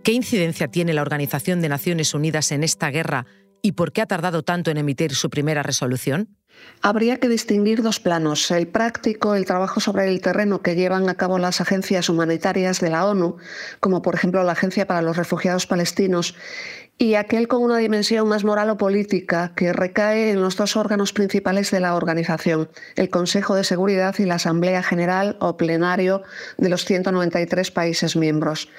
¿Qué 0.06 0.14
incidencia 0.14 0.70
tiene 0.70 0.94
la 0.94 1.02
Organización 1.02 1.60
de 1.60 1.68
Naciones 1.68 2.14
Unidas 2.14 2.54
en 2.54 2.64
esta 2.64 2.90
guerra 2.90 3.26
y 3.62 3.74
por 3.74 3.92
qué 3.92 4.02
ha 4.02 4.06
tardado 4.06 4.44
tanto 4.44 4.72
en 4.72 4.78
emitir 4.78 5.14
su 5.14 5.30
primera 5.30 5.62
resolución? 5.62 6.38
Habría 6.82 7.20
que 7.20 7.28
distinguir 7.28 7.82
dos 7.82 8.00
planos, 8.00 8.50
el 8.52 8.68
práctico, 8.68 9.36
el 9.36 9.46
trabajo 9.46 9.82
sobre 9.82 10.08
el 10.08 10.22
terreno 10.22 10.62
que 10.62 10.76
llevan 10.76 11.10
a 11.10 11.16
cabo 11.16 11.38
las 11.38 11.60
agencias 11.60 12.08
humanitarias 12.08 12.80
de 12.80 12.92
la 12.92 13.06
ONU, 13.08 13.36
como 13.82 14.02
por 14.02 14.16
ejemplo 14.16 14.42
la 14.44 14.54
Agencia 14.54 14.88
para 14.88 15.02
los 15.02 15.18
Refugiados 15.18 15.68
Palestinos, 15.68 16.36
y 16.98 17.16
aquel 17.16 17.50
con 17.50 17.62
una 17.62 17.78
dimensión 17.78 18.28
más 18.28 18.46
moral 18.46 18.70
o 18.70 18.78
política 18.78 19.52
que 19.56 19.74
recae 19.74 20.32
en 20.32 20.42
los 20.42 20.56
dos 20.56 20.78
órganos 20.78 21.12
principales 21.12 21.70
de 21.72 21.82
la 21.82 21.96
organización, 21.96 22.70
el 22.96 23.10
Consejo 23.10 23.56
de 23.56 23.66
Seguridad 23.66 24.16
y 24.18 24.24
la 24.24 24.36
Asamblea 24.36 24.82
General 24.82 25.36
o 25.42 25.58
Plenario 25.58 26.24
de 26.58 26.70
los 26.70 26.86
193 26.86 27.70
países 27.72 28.16
miembros. 28.16 28.70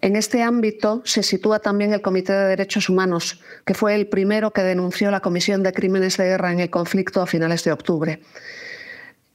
En 0.00 0.14
este 0.14 0.42
ámbito 0.42 1.02
se 1.04 1.24
sitúa 1.24 1.58
también 1.58 1.92
el 1.92 2.02
Comité 2.02 2.34
de 2.34 2.46
Derechos 2.46 2.88
Humanos, 2.88 3.40
que 3.64 3.74
fue 3.74 3.96
el 3.96 4.06
primero 4.06 4.52
que 4.52 4.62
denunció 4.62 5.10
la 5.10 5.20
Comisión 5.20 5.64
de 5.64 5.72
Crímenes 5.72 6.18
de 6.18 6.24
Guerra 6.24 6.52
en 6.52 6.60
el 6.60 6.70
conflicto 6.70 7.20
a 7.20 7.26
finales 7.26 7.64
de 7.64 7.72
octubre. 7.72 8.20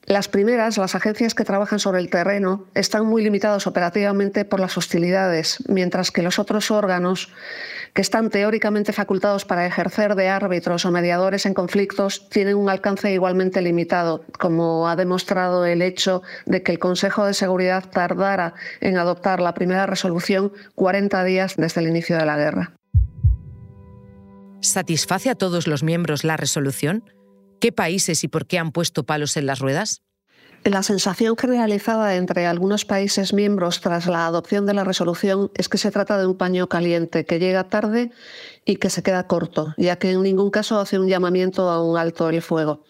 Las 0.06 0.28
primeras, 0.28 0.78
las 0.78 0.96
agencias 0.96 1.36
que 1.36 1.44
trabajan 1.44 1.80
sobre 1.80 2.00
el 2.00 2.10
terreno, 2.10 2.66
están 2.74 3.06
muy 3.06 3.24
limitadas 3.24 3.68
operativamente 3.68 4.46
por 4.46 4.60
las 4.60 4.76
hostilidades, 4.78 5.64
mientras 5.68 6.12
que 6.12 6.24
los 6.24 6.40
otros 6.40 6.72
órganos 6.72 7.32
que 7.94 8.02
están 8.02 8.30
teóricamente 8.30 8.94
facultados 8.94 9.46
para 9.46 9.66
ejercer 9.66 10.16
de 10.16 10.30
árbitros 10.30 10.86
o 10.86 10.92
mediadores 10.92 11.46
en 11.46 11.54
conflictos, 11.54 12.30
tienen 12.30 12.56
un 12.56 12.70
alcance 12.70 13.12
igualmente 13.12 13.62
limitado, 13.62 14.24
como 14.40 14.88
ha 14.88 14.96
demostrado 14.96 15.66
el 15.66 15.82
hecho 15.82 16.22
de 16.46 16.64
que 16.64 16.72
el 16.72 16.80
Consejo 16.80 17.26
de 17.26 17.34
Seguridad 17.34 17.90
tardara 17.90 18.54
en 18.80 18.98
adoptar 18.98 19.40
la 19.40 19.54
primera 19.54 19.86
resolución 19.86 20.52
40 20.76 21.24
días 21.24 21.56
desde 21.58 21.82
el 21.82 21.90
inicio 21.90 22.18
de 22.18 22.26
la 22.26 22.38
guerra. 22.38 22.74
¿Satisface 24.62 25.30
a 25.30 25.36
todos 25.36 25.68
los 25.68 25.84
miembros 25.84 26.24
la 26.24 26.38
resolución? 26.38 27.04
¿Qué 27.60 27.72
países 27.72 28.24
y 28.24 28.28
por 28.28 28.46
qué 28.46 28.60
han 28.60 28.72
puesto 28.72 29.04
palos 29.04 29.36
en 29.38 29.48
las 29.48 29.60
ruedas? 29.60 30.02
La 30.63 30.84
sensación 30.84 31.36
generalizada 31.38 32.15
entre 32.15 32.46
algunos 32.46 32.86
países 32.86 33.34
miembros 33.34 33.82
tras 33.82 34.06
la 34.06 34.27
adopción 34.27 34.68
de 34.68 34.75
la 34.75 34.84
resolución 34.84 35.50
es 35.56 35.68
que 35.68 35.80
se 35.80 35.89
trata 35.89 36.20
de 36.20 36.27
un 36.27 36.38
paño 36.38 36.70
caliente 36.70 37.25
que 37.25 37.39
llega 37.39 37.63
tarde 37.63 38.12
y 38.63 38.75
que 38.75 38.91
se 38.91 39.01
queda 39.01 39.25
corto, 39.25 39.74
ya 39.77 39.96
que 39.96 40.12
en 40.12 40.22
ningún 40.22 40.51
caso 40.51 40.80
hace 40.80 41.00
un 41.00 41.08
llamamiento 41.08 41.68
a 41.72 41.84
un 41.84 41.98
alto 41.98 42.30
el 42.30 42.44
fuego. 42.44 42.84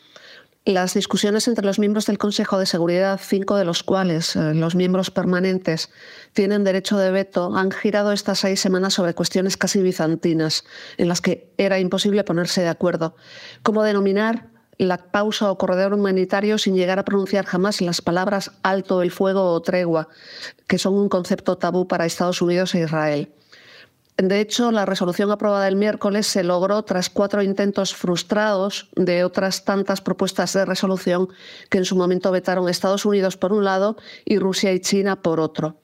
Las 0.65 0.95
discusiones 0.95 1.47
entre 1.47 1.65
los 1.65 1.79
miembros 1.79 2.05
del 2.07 2.17
Consejo 2.17 2.59
de 2.59 2.65
Seguridad, 2.65 3.19
cinco 3.23 3.55
de 3.55 3.63
los 3.63 3.83
cuales, 3.83 4.35
eh, 4.35 4.53
los 4.53 4.75
miembros 4.75 5.09
permanentes, 5.09 5.89
tienen 6.33 6.65
derecho 6.65 6.97
de 6.97 7.09
veto, 7.09 7.55
han 7.55 7.71
girado 7.71 8.11
estas 8.11 8.39
seis 8.39 8.59
semanas 8.59 8.95
sobre 8.95 9.15
cuestiones 9.15 9.55
casi 9.55 9.81
bizantinas, 9.81 10.65
en 10.97 11.07
las 11.07 11.21
que 11.21 11.51
era 11.57 11.79
imposible 11.79 12.25
ponerse 12.25 12.61
de 12.61 12.67
acuerdo. 12.67 13.15
¿Cómo 13.63 13.81
denominar 13.81 14.50
la 14.81 14.97
pausa 14.97 15.51
o 15.51 15.59
corredor 15.59 15.93
humanitario 15.93 16.57
sin 16.57 16.73
llegar 16.73 16.97
a 16.97 17.05
pronunciar 17.05 17.45
jamás 17.45 17.81
las 17.81 18.01
palabras 18.01 18.49
alto 18.63 19.03
el 19.03 19.11
fuego 19.11 19.53
o 19.53 19.61
tregua, 19.61 20.07
que 20.65 20.79
son 20.79 20.95
un 20.95 21.07
concepto 21.07 21.55
tabú 21.55 21.87
para 21.87 22.07
Estados 22.07 22.41
Unidos 22.41 22.73
e 22.73 22.81
Israel. 22.81 23.29
De 24.17 24.39
hecho, 24.39 24.71
la 24.71 24.85
resolución 24.87 25.29
aprobada 25.29 25.67
el 25.67 25.75
miércoles 25.75 26.25
se 26.25 26.43
logró 26.43 26.81
tras 26.81 27.11
cuatro 27.11 27.43
intentos 27.43 27.93
frustrados 27.93 28.89
de 28.95 29.23
otras 29.23 29.65
tantas 29.65 30.01
propuestas 30.01 30.53
de 30.53 30.65
resolución 30.65 31.29
que 31.69 31.77
en 31.77 31.85
su 31.85 31.95
momento 31.95 32.31
vetaron 32.31 32.67
Estados 32.67 33.05
Unidos 33.05 33.37
por 33.37 33.53
un 33.53 33.63
lado 33.63 33.97
y 34.25 34.39
Rusia 34.39 34.73
y 34.73 34.79
China 34.79 35.21
por 35.21 35.39
otro. 35.39 35.75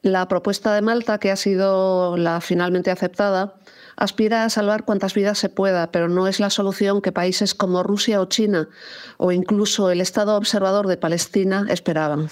La 0.00 0.26
propuesta 0.26 0.74
de 0.74 0.80
Malta, 0.80 1.18
que 1.18 1.30
ha 1.30 1.36
sido 1.36 2.16
la 2.16 2.40
finalmente 2.40 2.90
aceptada, 2.90 3.54
aspira 3.98 4.44
a 4.44 4.50
salvar 4.50 4.84
cuantas 4.84 5.12
vidas 5.12 5.38
se 5.38 5.48
pueda, 5.48 5.90
pero 5.90 6.08
no 6.08 6.28
es 6.28 6.38
la 6.38 6.50
solución 6.50 7.02
que 7.02 7.12
países 7.12 7.54
como 7.54 7.82
Rusia 7.82 8.20
o 8.20 8.26
China 8.26 8.68
o 9.16 9.32
incluso 9.32 9.90
el 9.90 10.00
Estado 10.00 10.36
observador 10.36 10.86
de 10.86 10.96
Palestina 10.96 11.66
esperaban. 11.68 12.28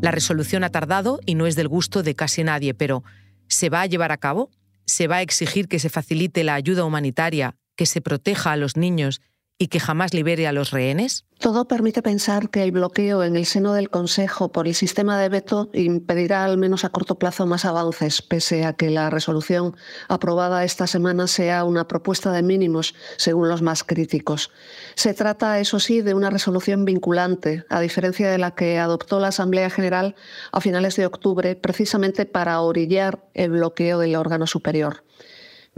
La 0.00 0.10
resolución 0.10 0.64
ha 0.64 0.70
tardado 0.70 1.20
y 1.26 1.34
no 1.34 1.46
es 1.46 1.56
del 1.56 1.68
gusto 1.68 2.02
de 2.02 2.14
casi 2.14 2.44
nadie, 2.44 2.74
pero 2.74 3.04
¿se 3.46 3.70
va 3.70 3.82
a 3.82 3.86
llevar 3.86 4.12
a 4.12 4.18
cabo? 4.18 4.50
¿Se 4.84 5.06
va 5.06 5.16
a 5.16 5.22
exigir 5.22 5.68
que 5.68 5.78
se 5.78 5.90
facilite 5.90 6.44
la 6.44 6.54
ayuda 6.54 6.84
humanitaria, 6.84 7.56
que 7.76 7.86
se 7.86 8.00
proteja 8.00 8.52
a 8.52 8.56
los 8.56 8.76
niños 8.76 9.20
y 9.58 9.66
que 9.68 9.80
jamás 9.80 10.14
libere 10.14 10.46
a 10.46 10.52
los 10.52 10.70
rehenes? 10.70 11.24
Todo 11.38 11.66
permite 11.66 12.00
pensar 12.00 12.50
que 12.50 12.62
el 12.62 12.72
bloqueo 12.72 13.24
en 13.24 13.36
el 13.36 13.44
seno 13.44 13.72
del 13.72 13.90
Consejo 13.90 14.50
por 14.50 14.68
el 14.68 14.74
sistema 14.74 15.18
de 15.18 15.28
veto 15.28 15.68
impedirá 15.72 16.44
al 16.44 16.58
menos 16.58 16.84
a 16.84 16.90
corto 16.90 17.18
plazo 17.18 17.44
más 17.46 17.64
avances, 17.64 18.22
pese 18.22 18.64
a 18.64 18.72
que 18.72 18.90
la 18.90 19.10
resolución 19.10 19.76
aprobada 20.08 20.64
esta 20.64 20.86
semana 20.86 21.26
sea 21.26 21.64
una 21.64 21.88
propuesta 21.88 22.32
de 22.32 22.42
mínimos, 22.42 22.94
según 23.16 23.48
los 23.48 23.62
más 23.62 23.82
críticos. 23.82 24.50
Se 24.94 25.12
trata, 25.12 25.58
eso 25.58 25.80
sí, 25.80 26.02
de 26.02 26.14
una 26.14 26.30
resolución 26.30 26.84
vinculante, 26.84 27.64
a 27.68 27.80
diferencia 27.80 28.30
de 28.30 28.38
la 28.38 28.52
que 28.52 28.78
adoptó 28.78 29.18
la 29.18 29.28
Asamblea 29.28 29.70
General 29.70 30.14
a 30.52 30.60
finales 30.60 30.96
de 30.96 31.06
octubre, 31.06 31.56
precisamente 31.56 32.26
para 32.26 32.60
orillar 32.60 33.24
el 33.34 33.50
bloqueo 33.50 33.98
del 33.98 34.16
órgano 34.16 34.46
superior. 34.46 35.04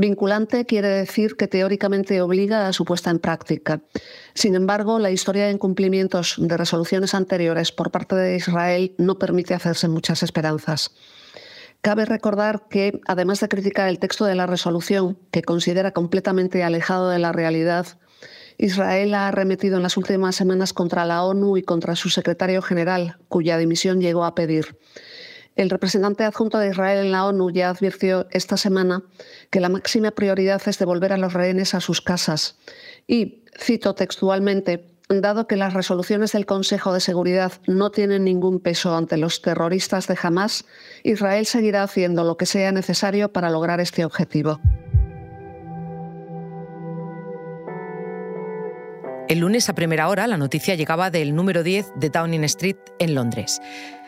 Vinculante 0.00 0.64
quiere 0.64 0.88
decir 0.88 1.36
que 1.36 1.46
teóricamente 1.46 2.22
obliga 2.22 2.66
a 2.66 2.72
su 2.72 2.86
puesta 2.86 3.10
en 3.10 3.18
práctica. 3.18 3.82
Sin 4.32 4.54
embargo, 4.54 4.98
la 4.98 5.10
historia 5.10 5.44
de 5.44 5.52
incumplimientos 5.52 6.36
de 6.38 6.56
resoluciones 6.56 7.14
anteriores 7.14 7.70
por 7.70 7.90
parte 7.90 8.16
de 8.16 8.34
Israel 8.34 8.94
no 8.96 9.18
permite 9.18 9.52
hacerse 9.52 9.88
muchas 9.88 10.22
esperanzas. 10.22 10.92
Cabe 11.82 12.06
recordar 12.06 12.66
que, 12.70 13.02
además 13.06 13.40
de 13.40 13.48
criticar 13.48 13.90
el 13.90 13.98
texto 13.98 14.24
de 14.24 14.36
la 14.36 14.46
resolución, 14.46 15.18
que 15.30 15.42
considera 15.42 15.90
completamente 15.90 16.64
alejado 16.64 17.10
de 17.10 17.18
la 17.18 17.32
realidad, 17.32 17.86
Israel 18.56 19.12
ha 19.12 19.28
arremetido 19.28 19.76
en 19.76 19.82
las 19.82 19.98
últimas 19.98 20.34
semanas 20.34 20.72
contra 20.72 21.04
la 21.04 21.24
ONU 21.24 21.58
y 21.58 21.62
contra 21.62 21.94
su 21.94 22.08
secretario 22.08 22.62
general, 22.62 23.18
cuya 23.28 23.58
dimisión 23.58 24.00
llegó 24.00 24.24
a 24.24 24.34
pedir. 24.34 24.78
El 25.60 25.68
representante 25.68 26.24
adjunto 26.24 26.58
de 26.58 26.70
Israel 26.70 27.04
en 27.04 27.12
la 27.12 27.26
ONU 27.26 27.50
ya 27.50 27.68
advirtió 27.68 28.26
esta 28.30 28.56
semana 28.56 29.02
que 29.50 29.60
la 29.60 29.68
máxima 29.68 30.10
prioridad 30.10 30.62
es 30.64 30.78
devolver 30.78 31.12
a 31.12 31.18
los 31.18 31.34
rehenes 31.34 31.74
a 31.74 31.82
sus 31.82 32.00
casas. 32.00 32.56
Y, 33.06 33.44
cito 33.60 33.94
textualmente, 33.94 34.86
dado 35.10 35.46
que 35.46 35.56
las 35.56 35.74
resoluciones 35.74 36.32
del 36.32 36.46
Consejo 36.46 36.94
de 36.94 37.00
Seguridad 37.00 37.52
no 37.66 37.90
tienen 37.90 38.24
ningún 38.24 38.60
peso 38.60 38.96
ante 38.96 39.18
los 39.18 39.42
terroristas 39.42 40.08
de 40.08 40.16
Hamas, 40.22 40.64
Israel 41.02 41.44
seguirá 41.44 41.82
haciendo 41.82 42.24
lo 42.24 42.38
que 42.38 42.46
sea 42.46 42.72
necesario 42.72 43.30
para 43.30 43.50
lograr 43.50 43.80
este 43.80 44.06
objetivo. 44.06 44.58
El 49.28 49.40
lunes 49.40 49.68
a 49.68 49.74
primera 49.74 50.08
hora 50.08 50.26
la 50.26 50.38
noticia 50.38 50.74
llegaba 50.74 51.10
del 51.10 51.36
número 51.36 51.62
10 51.62 51.92
de 51.96 52.08
Downing 52.08 52.44
Street 52.44 52.78
en 52.98 53.14
Londres. 53.14 53.60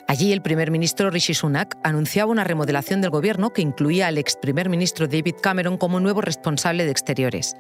Allí 0.08 0.32
el 0.32 0.42
primer 0.42 0.70
ministro 0.70 1.10
Rishi 1.10 1.34
Sunak 1.34 1.78
anunciaba 1.82 2.30
una 2.30 2.44
remodelación 2.44 3.00
del 3.00 3.10
gobierno 3.10 3.50
que 3.50 3.62
incluía 3.62 4.08
al 4.08 4.18
ex 4.18 4.36
primer 4.36 4.68
ministro 4.68 5.06
David 5.06 5.36
Cameron 5.42 5.78
como 5.78 6.00
nuevo 6.00 6.20
responsable 6.20 6.84
de 6.84 6.90
exteriores. 6.90 7.54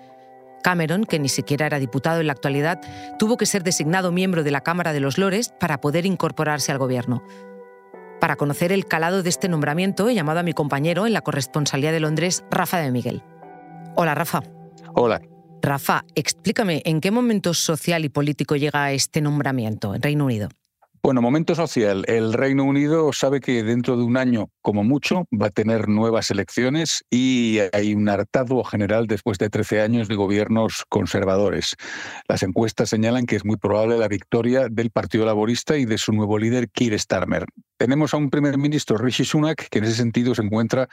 Cameron, 0.62 1.04
que 1.04 1.18
ni 1.18 1.28
siquiera 1.28 1.66
era 1.66 1.78
diputado 1.78 2.20
en 2.20 2.26
la 2.26 2.32
actualidad, 2.32 2.80
tuvo 3.18 3.36
que 3.36 3.46
ser 3.46 3.62
designado 3.62 4.12
miembro 4.12 4.44
de 4.44 4.50
la 4.50 4.60
Cámara 4.60 4.92
de 4.92 5.00
los 5.00 5.18
Lores 5.18 5.52
para 5.58 5.80
poder 5.80 6.06
incorporarse 6.06 6.72
al 6.72 6.78
gobierno. 6.78 7.24
Para 8.20 8.36
conocer 8.36 8.70
el 8.70 8.86
calado 8.86 9.22
de 9.22 9.28
este 9.28 9.48
nombramiento, 9.48 10.08
he 10.08 10.14
llamado 10.14 10.38
a 10.38 10.44
mi 10.44 10.52
compañero 10.52 11.06
en 11.06 11.12
la 11.12 11.22
corresponsalía 11.22 11.90
de 11.90 12.00
Londres, 12.00 12.44
Rafa 12.50 12.78
de 12.78 12.92
Miguel. 12.92 13.22
Hola, 13.96 14.14
Rafa. 14.14 14.42
Hola. 14.94 15.20
Rafa, 15.60 16.04
explícame 16.14 16.82
en 16.84 17.00
qué 17.00 17.10
momento 17.10 17.54
social 17.54 18.04
y 18.04 18.08
político 18.08 18.56
llega 18.56 18.92
este 18.92 19.20
nombramiento 19.20 19.94
en 19.94 20.02
Reino 20.02 20.24
Unido. 20.24 20.48
Bueno, 21.04 21.20
momento 21.20 21.56
social. 21.56 22.04
El 22.06 22.32
Reino 22.32 22.62
Unido 22.62 23.12
sabe 23.12 23.40
que 23.40 23.64
dentro 23.64 23.96
de 23.96 24.04
un 24.04 24.16
año, 24.16 24.50
como 24.60 24.84
mucho, 24.84 25.26
va 25.32 25.48
a 25.48 25.50
tener 25.50 25.88
nuevas 25.88 26.30
elecciones 26.30 27.04
y 27.10 27.58
hay 27.72 27.92
un 27.94 28.08
hartazgo 28.08 28.62
general 28.62 29.08
después 29.08 29.36
de 29.38 29.50
13 29.50 29.80
años 29.80 30.06
de 30.06 30.14
gobiernos 30.14 30.84
conservadores. 30.88 31.74
Las 32.28 32.44
encuestas 32.44 32.90
señalan 32.90 33.26
que 33.26 33.34
es 33.34 33.44
muy 33.44 33.56
probable 33.56 33.98
la 33.98 34.06
victoria 34.06 34.68
del 34.70 34.90
Partido 34.92 35.26
Laborista 35.26 35.76
y 35.76 35.86
de 35.86 35.98
su 35.98 36.12
nuevo 36.12 36.38
líder, 36.38 36.70
Keir 36.70 36.96
Starmer. 36.96 37.46
Tenemos 37.82 38.14
a 38.14 38.16
un 38.16 38.30
primer 38.30 38.58
ministro, 38.58 38.96
Rishi 38.96 39.24
Sunak, 39.24 39.66
que 39.68 39.80
en 39.80 39.84
ese 39.86 39.96
sentido 39.96 40.36
se 40.36 40.42
encuentra 40.42 40.88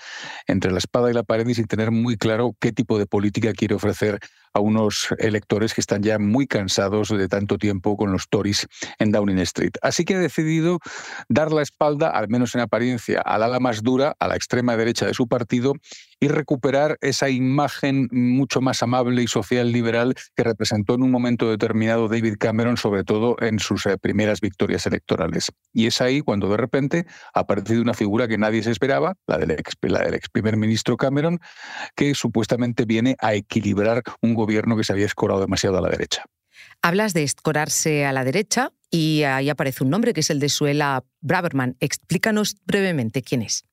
entre 0.47 0.71
la 0.71 0.79
espada 0.79 1.11
y 1.11 1.13
la 1.13 1.21
pared 1.21 1.47
y 1.47 1.53
sin 1.53 1.67
tener 1.67 1.91
muy 1.91 2.17
claro 2.17 2.55
qué 2.59 2.71
tipo 2.71 2.97
de 2.97 3.05
política 3.05 3.53
quiere 3.53 3.75
ofrecer 3.75 4.17
a 4.55 4.59
unos 4.59 5.09
electores 5.19 5.75
que 5.75 5.81
están 5.81 6.01
ya 6.01 6.17
muy 6.17 6.47
cansados 6.47 7.09
de 7.09 7.27
tanto 7.27 7.59
tiempo 7.59 7.95
con 7.95 8.11
los 8.11 8.27
Tories 8.27 8.67
en 8.97 9.11
Downing 9.11 9.37
Street. 9.39 9.73
Así 9.83 10.03
que 10.03 10.15
ha 10.15 10.19
decidido 10.19 10.79
dar 11.27 11.51
la 11.51 11.61
espalda, 11.61 12.09
al 12.09 12.27
menos 12.27 12.55
en 12.55 12.61
apariencia, 12.61 13.21
al 13.21 13.43
ala 13.43 13.59
más 13.59 13.83
dura, 13.83 14.15
a 14.19 14.27
la 14.27 14.35
extrema 14.35 14.75
derecha 14.75 15.05
de 15.05 15.13
su 15.13 15.27
partido, 15.27 15.73
y 16.19 16.27
recuperar 16.27 16.97
esa 17.01 17.29
imagen 17.29 18.09
mucho 18.11 18.59
más 18.59 18.83
amable 18.83 19.23
y 19.23 19.27
social 19.27 19.71
liberal 19.71 20.15
que 20.35 20.43
representó 20.43 20.95
en 20.95 21.03
un 21.03 21.11
momento 21.11 21.49
determinado 21.49 22.09
David 22.09 22.35
Cameron, 22.39 22.75
sobre 22.75 23.03
todo 23.03 23.37
en 23.39 23.59
sus 23.59 23.85
eh, 23.85 23.97
primeras 23.97 24.41
victorias 24.41 24.85
electorales. 24.85 25.51
Y 25.71 25.85
es 25.85 26.01
ahí 26.01 26.21
cuando 26.21 26.49
de 26.49 26.57
repente 26.57 26.78
ha 27.33 27.39
aparecido 27.39 27.81
una 27.81 27.93
figura 27.93 28.27
que 28.27 28.37
nadie 28.37 28.63
se 28.63 28.71
esperaba, 28.71 29.15
la 29.27 29.37
del 29.37 29.51
ex, 29.51 29.73
la 29.81 29.99
del 29.99 30.13
ex 30.13 30.29
primer 30.29 30.57
ministro 30.57 30.97
Cameron, 30.97 31.39
que 31.95 32.15
supuestamente 32.15 32.85
viene 32.85 33.15
a 33.19 33.33
equilibrar 33.33 34.03
un 34.21 34.33
gobierno 34.33 34.77
que 34.77 34.83
se 34.83 34.93
había 34.93 35.05
escorado 35.05 35.41
demasiado 35.41 35.77
a 35.77 35.81
la 35.81 35.89
derecha. 35.89 36.23
Hablas 36.81 37.13
de 37.13 37.23
escorarse 37.23 38.05
a 38.05 38.13
la 38.13 38.23
derecha 38.23 38.71
y 38.89 39.23
ahí 39.23 39.49
aparece 39.49 39.83
un 39.83 39.89
nombre 39.89 40.13
que 40.13 40.21
es 40.21 40.29
el 40.29 40.39
de 40.39 40.49
Suela 40.49 41.03
Braverman. 41.21 41.75
Explícanos 41.79 42.57
brevemente 42.65 43.21
quién 43.21 43.41
es. 43.41 43.65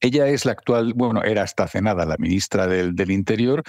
Ella 0.00 0.28
es 0.28 0.44
la 0.44 0.52
actual, 0.52 0.92
bueno, 0.94 1.22
era 1.22 1.42
hasta 1.42 1.64
hace 1.64 1.80
nada 1.80 2.04
la 2.04 2.16
ministra 2.18 2.66
del, 2.66 2.94
del 2.94 3.10
Interior 3.10 3.62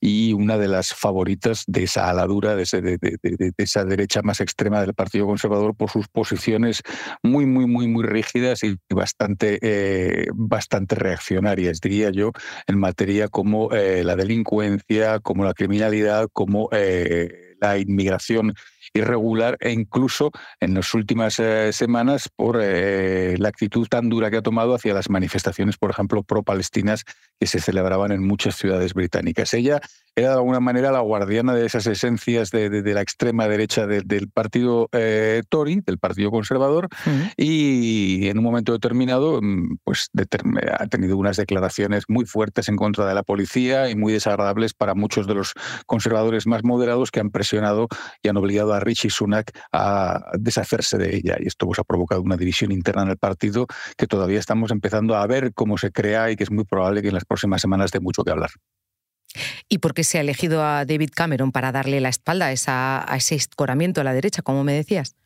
y 0.00 0.32
una 0.32 0.58
de 0.58 0.68
las 0.68 0.92
favoritas 0.92 1.64
de 1.66 1.84
esa 1.84 2.10
aladura, 2.10 2.54
de, 2.56 2.64
de, 2.72 3.52
esa 3.56 3.84
derecha 3.84 4.20
más 4.22 4.40
extrema 4.40 4.80
del 4.80 4.94
Partido 4.94 5.26
Conservador 5.26 5.74
por 5.74 5.90
sus 5.90 6.08
posiciones 6.08 6.82
muy, 7.22 7.46
muy, 7.46 7.66
muy, 7.66 7.88
muy 7.88 8.04
rígidas 8.04 8.64
y 8.64 8.76
bastante, 8.90 9.58
eh, 9.62 10.26
bastante 10.34 10.94
reaccionarias, 10.94 11.80
diría 11.80 12.10
yo, 12.10 12.32
en 12.66 12.78
materia 12.78 13.28
como 13.28 13.72
eh, 13.72 14.04
la 14.04 14.16
delincuencia, 14.16 15.20
como 15.20 15.44
la 15.44 15.54
criminalidad, 15.54 16.28
como 16.32 16.68
eh, 16.72 17.51
la 17.62 17.78
inmigración 17.78 18.54
irregular 18.94 19.56
e 19.60 19.72
incluso 19.72 20.30
en 20.60 20.74
las 20.74 20.92
últimas 20.94 21.38
eh, 21.38 21.72
semanas 21.72 22.28
por 22.34 22.58
eh, 22.60 23.36
la 23.38 23.48
actitud 23.48 23.86
tan 23.88 24.08
dura 24.08 24.30
que 24.30 24.38
ha 24.38 24.42
tomado 24.42 24.74
hacia 24.74 24.92
las 24.92 25.08
manifestaciones, 25.08 25.78
por 25.78 25.90
ejemplo, 25.90 26.22
pro-palestinas 26.22 27.04
que 27.40 27.46
se 27.46 27.60
celebraban 27.60 28.12
en 28.12 28.26
muchas 28.26 28.56
ciudades 28.56 28.92
británicas. 28.92 29.54
Ella 29.54 29.80
era 30.14 30.28
de 30.28 30.34
alguna 30.34 30.60
manera 30.60 30.92
la 30.92 31.00
guardiana 31.00 31.54
de 31.54 31.64
esas 31.64 31.86
esencias 31.86 32.50
de, 32.50 32.82
la 32.82 33.00
extrema 33.00 33.48
derecha 33.48 33.86
del 33.86 34.28
partido 34.28 34.88
eh, 34.92 35.42
Tory, 35.48 35.80
del 35.86 35.98
partido 35.98 36.30
conservador, 36.30 36.88
y 37.36 38.28
en 38.28 38.36
un 38.36 38.44
momento 38.44 38.72
determinado 38.72 39.40
mm, 39.40 39.78
pues, 39.84 40.10
ha 40.78 40.86
tenido 40.88 41.16
unas 41.16 41.38
declaraciones 41.38 42.04
muy 42.08 42.26
fuertes 42.26 42.68
en 42.68 42.76
contra 42.76 43.06
de 43.06 43.14
la 43.14 43.22
policía 43.22 43.88
y 43.88 43.96
muy 43.96 44.12
desagradables 44.12 44.74
para 44.74 44.94
muchos 44.94 45.26
de 45.26 45.34
los 45.34 45.54
conservadores 45.86 46.46
más 46.46 46.62
moderados 46.62 47.10
que 47.10 47.20
han 47.20 47.30
presionado 47.52 47.88
y 48.22 48.28
han 48.28 48.36
obligado 48.36 48.72
a 48.72 48.80
Richie 48.80 49.10
Sunak 49.10 49.52
a 49.72 50.32
deshacerse 50.38 50.96
de 50.96 51.16
ella. 51.16 51.36
Y 51.38 51.46
esto 51.46 51.66
pues, 51.66 51.78
ha 51.78 51.84
provocado 51.84 52.22
una 52.22 52.36
división 52.36 52.72
interna 52.72 53.02
en 53.02 53.10
el 53.10 53.18
partido 53.18 53.66
que 53.96 54.06
todavía 54.06 54.38
estamos 54.38 54.70
empezando 54.70 55.16
a 55.16 55.26
ver 55.26 55.52
cómo 55.54 55.76
se 55.76 55.90
crea 55.92 56.30
y 56.30 56.36
que 56.36 56.44
es 56.44 56.50
muy 56.50 56.64
probable 56.64 57.02
que 57.02 57.08
en 57.08 57.14
las 57.14 57.24
próximas 57.24 57.60
semanas 57.60 57.90
dé 57.90 58.00
mucho 58.00 58.24
que 58.24 58.30
hablar. 58.30 58.50
¿Y 59.68 59.78
por 59.78 59.94
qué 59.94 60.04
se 60.04 60.18
ha 60.18 60.20
elegido 60.20 60.64
a 60.64 60.84
David 60.84 61.10
Cameron 61.14 61.52
para 61.52 61.72
darle 61.72 62.00
la 62.00 62.08
espalda 62.10 62.48
a, 62.48 63.16
ese 63.16 63.34
escoramiento 63.34 64.00
a 64.00 64.04
la 64.04 64.12
derecha, 64.12 64.42
como 64.42 64.64
me 64.64 64.74
decías? 64.74 65.16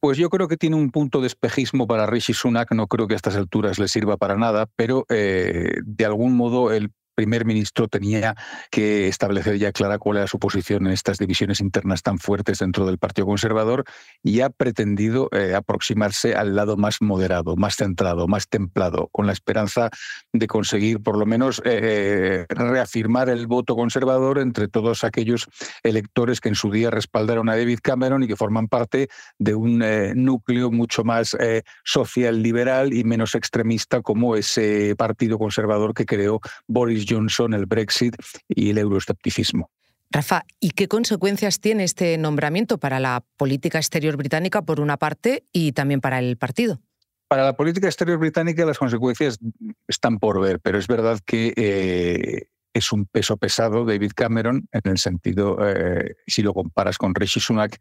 Pues 0.00 0.18
yo 0.18 0.28
creo 0.28 0.48
que 0.48 0.56
tiene 0.56 0.76
un 0.76 0.90
punto 0.90 1.20
de 1.20 1.26
espejismo 1.28 1.86
para 1.86 2.06
Rishi 2.06 2.34
Sunak, 2.34 2.72
no 2.72 2.86
creo 2.86 3.08
que 3.08 3.14
a 3.14 3.16
estas 3.16 3.36
alturas 3.36 3.78
le 3.78 3.88
sirva 3.88 4.16
para 4.16 4.36
nada, 4.36 4.66
pero 4.76 5.06
eh, 5.08 5.78
de 5.82 6.04
algún 6.04 6.36
modo 6.36 6.72
el 6.72 6.90
primer 7.14 7.44
ministro 7.44 7.88
tenía 7.88 8.34
que 8.70 9.08
establecer 9.08 9.58
ya 9.58 9.72
clara 9.72 9.98
cuál 9.98 10.18
era 10.18 10.26
su 10.26 10.38
posición 10.38 10.86
en 10.86 10.92
estas 10.92 11.18
divisiones 11.18 11.60
internas 11.60 12.02
tan 12.02 12.18
fuertes 12.18 12.58
dentro 12.58 12.86
del 12.86 12.98
Partido 12.98 13.26
Conservador 13.26 13.84
y 14.22 14.40
ha 14.40 14.50
pretendido 14.50 15.28
eh, 15.32 15.54
aproximarse 15.54 16.34
al 16.34 16.54
lado 16.54 16.76
más 16.76 17.02
moderado, 17.02 17.56
más 17.56 17.76
centrado, 17.76 18.28
más 18.28 18.48
templado, 18.48 19.08
con 19.12 19.26
la 19.26 19.32
esperanza 19.32 19.90
de 20.32 20.46
conseguir 20.46 21.02
por 21.02 21.18
lo 21.18 21.26
menos 21.26 21.60
eh, 21.64 22.46
reafirmar 22.48 23.28
el 23.28 23.46
voto 23.46 23.76
conservador 23.76 24.38
entre 24.38 24.68
todos 24.68 25.04
aquellos 25.04 25.46
electores 25.82 26.40
que 26.40 26.48
en 26.48 26.54
su 26.54 26.70
día 26.70 26.90
respaldaron 26.90 27.48
a 27.48 27.56
David 27.56 27.80
Cameron 27.82 28.22
y 28.22 28.28
que 28.28 28.36
forman 28.36 28.68
parte 28.68 29.08
de 29.38 29.54
un 29.54 29.82
eh, 29.82 30.12
núcleo 30.14 30.70
mucho 30.70 31.04
más 31.04 31.36
social 31.84 32.42
liberal 32.42 32.92
y 32.92 33.04
menos 33.04 33.34
extremista 33.34 34.00
como 34.02 34.36
ese 34.36 34.94
partido 34.96 35.38
conservador 35.38 35.94
que 35.94 36.06
creó 36.06 36.40
Boris 36.66 37.01
Johnson, 37.08 37.54
el 37.54 37.66
Brexit 37.66 38.16
y 38.48 38.70
el 38.70 38.78
euroescepticismo. 38.78 39.70
Rafa, 40.10 40.44
¿y 40.60 40.70
qué 40.70 40.88
consecuencias 40.88 41.58
tiene 41.58 41.84
este 41.84 42.18
nombramiento 42.18 42.76
para 42.78 43.00
la 43.00 43.24
política 43.38 43.78
exterior 43.78 44.16
británica 44.16 44.62
por 44.62 44.78
una 44.78 44.98
parte 44.98 45.44
y 45.52 45.72
también 45.72 46.00
para 46.00 46.18
el 46.18 46.36
partido? 46.36 46.80
Para 47.28 47.44
la 47.44 47.56
política 47.56 47.86
exterior 47.86 48.18
británica 48.18 48.66
las 48.66 48.78
consecuencias 48.78 49.38
están 49.88 50.18
por 50.18 50.38
ver, 50.38 50.60
pero 50.60 50.78
es 50.78 50.86
verdad 50.86 51.18
que 51.24 51.54
eh, 51.56 52.48
es 52.74 52.92
un 52.92 53.06
peso 53.06 53.38
pesado 53.38 53.86
David 53.86 54.12
Cameron 54.14 54.68
en 54.70 54.82
el 54.84 54.98
sentido, 54.98 55.56
eh, 55.66 56.16
si 56.26 56.42
lo 56.42 56.52
comparas 56.52 56.98
con 56.98 57.14
Rishi 57.14 57.40
Sunak, 57.40 57.78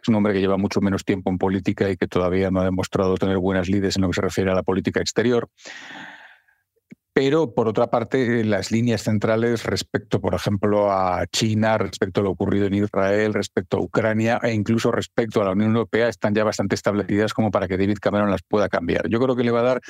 es 0.00 0.08
un 0.08 0.16
hombre 0.16 0.32
que 0.32 0.40
lleva 0.40 0.56
mucho 0.56 0.80
menos 0.80 1.04
tiempo 1.04 1.30
en 1.30 1.38
política 1.38 1.90
y 1.90 1.96
que 1.96 2.06
todavía 2.06 2.50
no 2.50 2.60
ha 2.60 2.64
demostrado 2.64 3.16
tener 3.16 3.38
buenas 3.38 3.68
líderes 3.68 3.96
en 3.96 4.02
lo 4.02 4.08
que 4.08 4.14
se 4.14 4.20
refiere 4.20 4.50
a 4.50 4.54
la 4.54 4.62
política 4.62 5.00
exterior. 5.00 5.48
Pero, 7.20 7.52
por 7.52 7.66
otra 7.66 7.90
parte, 7.90 8.44
las 8.44 8.70
líneas 8.70 9.02
centrales 9.02 9.64
respecto, 9.64 10.20
por 10.20 10.36
ejemplo, 10.36 10.92
a 10.92 11.26
China, 11.26 11.76
respecto 11.76 12.20
a 12.20 12.22
lo 12.22 12.30
ocurrido 12.30 12.66
en 12.66 12.74
Israel, 12.74 13.34
respecto 13.34 13.76
a 13.76 13.80
Ucrania 13.80 14.38
e 14.40 14.52
incluso 14.52 14.92
respecto 14.92 15.42
a 15.42 15.46
la 15.46 15.50
Unión 15.50 15.70
Europea 15.70 16.06
están 16.06 16.32
ya 16.32 16.44
bastante 16.44 16.76
establecidas 16.76 17.34
como 17.34 17.50
para 17.50 17.66
que 17.66 17.76
David 17.76 17.98
Cameron 18.00 18.30
las 18.30 18.42
pueda 18.44 18.68
cambiar. 18.68 19.08
Yo 19.08 19.18
creo 19.18 19.34
que 19.34 19.42
le 19.42 19.50
va 19.50 19.58
a 19.58 19.64
dar 19.64 19.80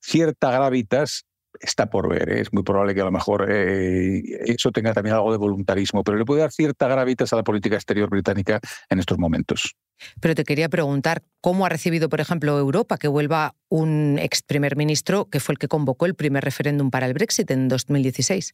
cierta 0.00 0.50
gravitas 0.52 1.26
está 1.60 1.90
por 1.90 2.08
ver. 2.08 2.30
¿eh? 2.30 2.40
Es 2.40 2.52
muy 2.54 2.62
probable 2.62 2.94
que 2.94 3.02
a 3.02 3.04
lo 3.04 3.12
mejor 3.12 3.46
eh, 3.50 4.22
eso 4.46 4.72
tenga 4.72 4.94
también 4.94 5.16
algo 5.16 5.32
de 5.32 5.36
voluntarismo, 5.36 6.02
pero 6.02 6.16
le 6.16 6.24
puede 6.24 6.40
dar 6.40 6.50
cierta 6.50 6.88
gravitas 6.88 7.30
a 7.34 7.36
la 7.36 7.44
política 7.44 7.76
exterior 7.76 8.08
británica 8.08 8.58
en 8.88 9.00
estos 9.00 9.18
momentos. 9.18 9.76
Pero 10.20 10.34
te 10.34 10.44
quería 10.44 10.68
preguntar, 10.68 11.22
¿cómo 11.40 11.66
ha 11.66 11.68
recibido, 11.68 12.08
por 12.08 12.20
ejemplo, 12.20 12.58
Europa 12.58 12.98
que 12.98 13.08
vuelva 13.08 13.54
un 13.68 14.18
ex 14.18 14.42
primer 14.42 14.76
ministro 14.76 15.26
que 15.26 15.40
fue 15.40 15.54
el 15.54 15.58
que 15.58 15.68
convocó 15.68 16.06
el 16.06 16.14
primer 16.14 16.44
referéndum 16.44 16.90
para 16.90 17.06
el 17.06 17.14
Brexit 17.14 17.50
en 17.50 17.68
2016? 17.68 18.52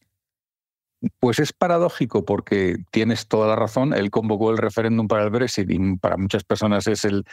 Pues 1.19 1.37
es 1.37 1.53
paradójico 1.53 2.25
porque 2.25 2.77
tienes 2.91 3.27
toda 3.27 3.47
la 3.47 3.55
razón. 3.55 3.93
Él 3.93 4.09
convocó 4.09 4.49
el 4.49 4.57
referéndum 4.57 5.07
para 5.07 5.23
el 5.23 5.29
Brexit 5.29 5.69
y 5.69 5.97
para 5.97 6.17
muchas 6.17 6.43
personas 6.43 6.87
es 6.87 7.05
el, 7.05 7.23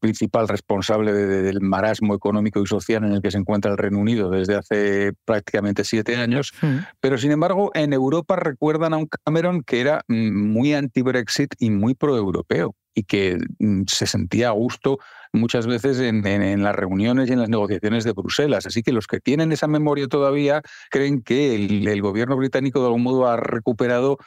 principal 0.00 0.48
responsable 0.48 1.12
del 1.12 1.60
marasmo 1.60 2.14
económico 2.14 2.60
y 2.60 2.66
social 2.66 3.04
en 3.04 3.12
el 3.12 3.22
que 3.22 3.30
se 3.30 3.38
encuentra 3.38 3.70
el 3.70 3.78
Reino 3.78 3.98
Unido 3.98 4.30
desde 4.30 4.56
hace 4.56 5.12
prácticamente 5.24 5.84
siete 5.84 6.16
años. 6.16 6.52
Hmm. 6.60 6.78
Pero 6.98 7.18
sin 7.18 7.30
embargo, 7.30 7.70
en 7.74 7.92
Europa 7.92 8.34
recuerdan 8.34 8.94
a 8.94 8.96
un 8.96 9.06
Cameron 9.06 9.62
que 9.62 9.80
era 9.80 10.02
mm, 10.08 10.52
muy 10.52 10.74
anti-Brexit 10.74 11.54
y 11.60 11.70
muy 11.70 11.94
pro-europeo 11.94 12.74
y 12.94 13.04
que 13.04 13.38
mm, 13.58 13.82
se 13.86 14.06
sentía 14.06 14.48
a 14.48 14.52
gusto 14.52 14.98
muchas 15.32 15.66
veces 15.66 15.98
en, 15.98 16.62
las 16.62 16.76
reuniones 16.76 17.28
y 17.28 17.32
en 17.32 17.40
las 17.40 17.48
negociaciones 17.48 18.04
de 18.04 18.12
Bruselas. 18.12 18.66
Así 18.66 18.82
que 18.82 18.92
los 18.92 19.06
que 19.06 19.20
tienen 19.20 19.52
esa 19.52 19.66
memoria 19.66 20.06
todavía 20.06 20.62
creen 20.90 21.22
que 21.22 21.54
el, 21.54 22.02
gobierno 22.02 22.36
británico 22.36 22.80
de 22.80 22.86
algún 22.86 23.02
modo 23.02 23.26
ha 23.26 23.36
recuperado 23.36 24.18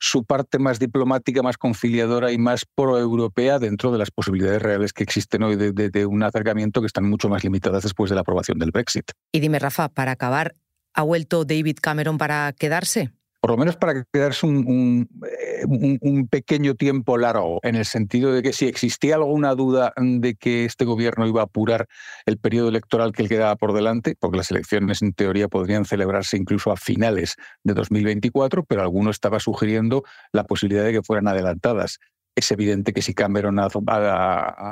su 0.00 0.24
parte 0.24 0.58
más 0.58 0.78
diplomática, 0.78 1.42
más 1.42 1.56
conciliadora 1.56 2.32
y 2.32 2.38
más 2.38 2.64
proeuropea 2.74 3.58
dentro 3.58 3.92
de 3.92 3.98
las 3.98 4.10
posibilidades 4.10 4.60
reales 4.60 4.92
que 4.92 5.02
existen 5.02 5.42
hoy 5.42 5.56
de, 5.56 5.72
de, 5.72 6.06
un 6.06 6.22
acercamiento 6.22 6.80
que 6.80 6.86
están 6.86 7.08
mucho 7.08 7.28
más 7.28 7.44
limitadas 7.44 7.82
después 7.82 8.10
de 8.10 8.16
la 8.16 8.22
aprobación 8.22 8.58
del 8.58 8.70
Brexit. 8.70 9.12
Y 9.32 9.40
dime, 9.40 9.58
Rafa, 9.58 9.88
para 9.88 10.12
acabar, 10.12 10.54
¿ha 10.94 11.02
vuelto 11.02 11.44
David 11.44 11.78
Cameron 11.80 12.18
para 12.18 12.52
quedarse? 12.52 13.12
Por 13.44 13.50
lo 13.50 13.58
menos 13.58 13.76
para 13.76 14.02
quedarse 14.10 14.46
un, 14.46 15.06
eh, 15.22 15.66
un, 15.66 15.98
un, 16.00 16.28
pequeño 16.28 16.76
tiempo 16.76 17.18
largo, 17.18 17.60
en 17.62 17.74
el 17.74 17.84
sentido 17.84 18.32
de 18.32 18.42
que 18.42 18.54
si 18.54 18.66
existía 18.66 19.16
alguna 19.16 19.54
duda 19.54 19.92
de 19.98 20.34
que 20.34 20.64
este 20.64 20.86
gobierno 20.86 21.26
iba 21.26 21.42
a 21.42 21.44
apurar 21.44 21.86
el 22.24 22.38
periodo 22.38 22.70
electoral 22.70 23.12
que 23.12 23.24
le 23.24 23.28
quedaba 23.28 23.54
por 23.56 23.74
delante, 23.74 24.16
porque 24.18 24.38
las 24.38 24.50
elecciones 24.50 25.02
en 25.02 25.12
teoría 25.12 25.48
podrían 25.48 25.84
celebrarse 25.84 26.38
incluso 26.38 26.72
a 26.72 26.78
finales 26.78 27.36
de 27.64 27.74
2024, 27.74 28.64
pero 28.64 28.80
alguno 28.80 29.10
estaba 29.10 29.38
sugiriendo 29.40 30.04
la 30.32 30.44
posibilidad 30.44 30.84
de 30.84 30.92
que 30.92 31.02
fueran 31.02 31.28
adelantadas 31.28 31.98
es 32.36 32.50
evidente 32.50 32.92
que 32.92 33.02
si 33.02 33.12
Cameron 33.12 33.58
ha, 33.58 33.68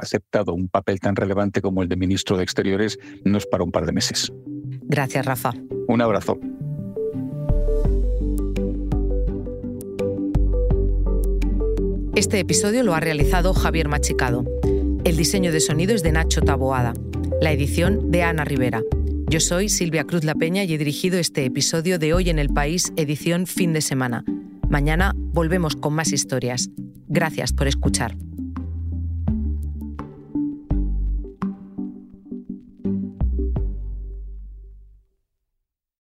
aceptado 0.01 0.55
un 0.55 0.69
papel 0.69 0.99
tan 0.99 1.15
relevante 1.15 1.61
como 1.61 1.83
el 1.83 1.89
de 1.91 1.97
ministro 1.97 2.39
de 2.39 2.43
Exteriores, 2.43 2.99
no 3.25 3.37
es 3.39 3.47
para 3.47 3.65
un 3.65 3.71
par 3.71 3.85
de 3.85 3.93
meses. 3.93 4.33
Gracias, 4.85 5.25
Rafa. 5.25 5.53
Un 5.87 6.01
abrazo. 6.01 6.41
Este 12.15 12.39
episodio 12.39 12.83
lo 12.83 12.95
ha 12.95 13.01
realizado 13.01 13.55
Javier 13.55 13.89
Machicado. 13.89 14.45
El 15.03 15.17
diseño 15.17 15.51
de 15.51 15.61
sonido 15.61 15.95
es 15.95 16.03
de 16.03 16.13
Nacho 16.13 16.43
Taboada. 16.43 16.93
La 17.41 17.53
edición 17.53 18.11
de 18.11 18.23
Ana 18.23 18.45
Rivera. 18.45 18.83
Yo 19.31 19.41
soy 19.41 19.71
Silvia 19.71 20.05
Cruz 20.05 20.23
La 20.23 20.35
Peña 20.35 20.63
y 20.65 20.75
he 20.75 20.79
dirigido 20.79 21.19
este 21.19 21.47
episodio 21.47 21.99
de 21.99 22.13
Hoy 22.13 22.29
en 22.29 22.39
el 22.39 22.51
País, 22.51 22.93
edición 22.97 23.47
fin 23.47 23.73
de 23.73 23.81
semana. 23.81 24.27
Mañana 24.69 25.15
volvemos 25.17 25.75
con 25.75 25.95
más 25.95 26.13
historias. 26.13 26.69
Gracias 27.09 27.55
por 27.55 27.67
escuchar. 27.67 28.15